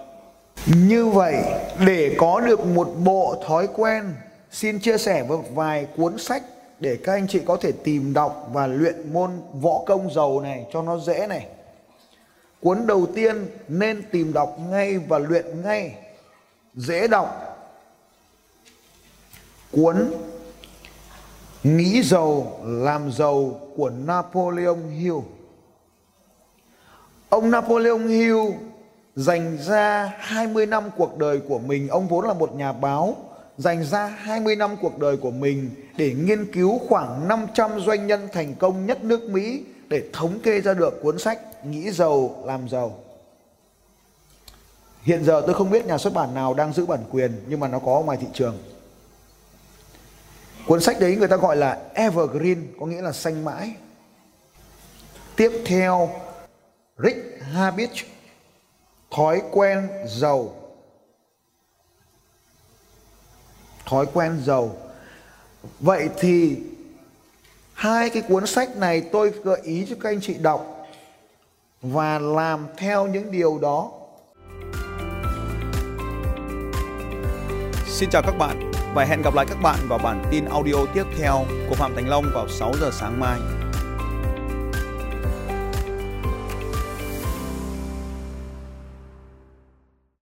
như 0.66 1.06
vậy, 1.06 1.44
để 1.86 2.16
có 2.18 2.40
được 2.40 2.66
một 2.66 2.88
bộ 3.04 3.42
thói 3.46 3.68
quen, 3.74 4.14
xin 4.50 4.78
chia 4.78 4.98
sẻ 4.98 5.24
một 5.28 5.44
vài 5.54 5.86
cuốn 5.96 6.18
sách 6.18 6.42
để 6.80 6.98
các 7.04 7.12
anh 7.12 7.26
chị 7.28 7.40
có 7.46 7.56
thể 7.56 7.72
tìm 7.72 8.12
đọc 8.12 8.48
và 8.52 8.66
luyện 8.66 9.12
môn 9.12 9.30
võ 9.52 9.82
công 9.86 10.14
giàu 10.14 10.40
này 10.40 10.66
cho 10.72 10.82
nó 10.82 10.98
dễ 10.98 11.26
này 11.26 11.46
Cuốn 12.60 12.86
đầu 12.86 13.06
tiên, 13.14 13.46
nên 13.68 14.02
tìm 14.10 14.32
đọc 14.32 14.56
ngay 14.70 14.98
và 14.98 15.18
luyện 15.18 15.62
ngay. 15.62 15.94
Dễ 16.74 17.08
đọc. 17.08 17.42
cuốn 19.72 20.12
Nghĩ 21.62 22.02
giàu, 22.02 22.60
làm 22.64 23.12
giàu 23.12 23.60
của 23.76 23.90
Napoleon 23.90 24.90
Hill. 24.98 25.18
Ông 27.28 27.50
Napoleon 27.50 27.98
Hill 27.98 28.36
dành 29.16 29.58
ra 29.58 30.12
20 30.18 30.66
năm 30.66 30.90
cuộc 30.96 31.18
đời 31.18 31.40
của 31.48 31.58
mình, 31.58 31.88
ông 31.88 32.08
vốn 32.08 32.26
là 32.26 32.34
một 32.34 32.54
nhà 32.54 32.72
báo, 32.72 33.16
dành 33.58 33.84
ra 33.84 34.06
20 34.06 34.56
năm 34.56 34.76
cuộc 34.82 34.98
đời 34.98 35.16
của 35.16 35.30
mình 35.30 35.70
để 35.96 36.14
nghiên 36.14 36.52
cứu 36.52 36.78
khoảng 36.88 37.28
500 37.28 37.80
doanh 37.80 38.06
nhân 38.06 38.28
thành 38.32 38.54
công 38.54 38.86
nhất 38.86 39.04
nước 39.04 39.22
Mỹ 39.22 39.64
để 39.88 40.02
thống 40.12 40.40
kê 40.40 40.60
ra 40.60 40.74
được 40.74 41.02
cuốn 41.02 41.18
sách 41.18 41.38
Nghĩ 41.64 41.90
giàu 41.90 42.42
làm 42.44 42.68
giàu. 42.68 42.98
Hiện 45.02 45.24
giờ 45.24 45.42
tôi 45.46 45.54
không 45.54 45.70
biết 45.70 45.86
nhà 45.86 45.98
xuất 45.98 46.14
bản 46.14 46.34
nào 46.34 46.54
đang 46.54 46.72
giữ 46.72 46.86
bản 46.86 47.00
quyền 47.10 47.32
nhưng 47.48 47.60
mà 47.60 47.68
nó 47.68 47.78
có 47.78 48.00
ngoài 48.00 48.18
thị 48.20 48.26
trường. 48.32 48.58
Cuốn 50.66 50.80
sách 50.80 51.00
đấy 51.00 51.16
người 51.16 51.28
ta 51.28 51.36
gọi 51.36 51.56
là 51.56 51.78
Evergreen, 51.94 52.66
có 52.80 52.86
nghĩa 52.86 53.02
là 53.02 53.12
xanh 53.12 53.44
mãi. 53.44 53.74
Tiếp 55.36 55.52
theo, 55.66 56.10
Rick 56.98 57.42
Habich 57.42 58.15
thói 59.10 59.42
quen 59.52 59.88
giàu. 60.06 60.54
Thói 63.86 64.06
quen 64.14 64.42
giàu. 64.44 64.76
Vậy 65.80 66.08
thì 66.18 66.56
hai 67.74 68.10
cái 68.10 68.22
cuốn 68.28 68.46
sách 68.46 68.76
này 68.76 69.00
tôi 69.12 69.30
gợi 69.30 69.60
ý 69.62 69.86
cho 69.90 69.96
các 70.00 70.10
anh 70.10 70.20
chị 70.20 70.34
đọc 70.34 70.86
và 71.82 72.18
làm 72.18 72.66
theo 72.76 73.06
những 73.06 73.30
điều 73.30 73.58
đó. 73.58 73.90
Xin 77.86 78.10
chào 78.10 78.22
các 78.22 78.38
bạn 78.38 78.70
và 78.94 79.04
hẹn 79.04 79.22
gặp 79.22 79.34
lại 79.34 79.46
các 79.48 79.58
bạn 79.62 79.78
vào 79.88 79.98
bản 79.98 80.24
tin 80.30 80.44
audio 80.44 80.86
tiếp 80.94 81.04
theo 81.18 81.44
của 81.68 81.74
Phạm 81.74 81.94
Thành 81.94 82.08
Long 82.08 82.24
vào 82.34 82.48
6 82.48 82.72
giờ 82.80 82.90
sáng 82.92 83.20
mai. 83.20 83.38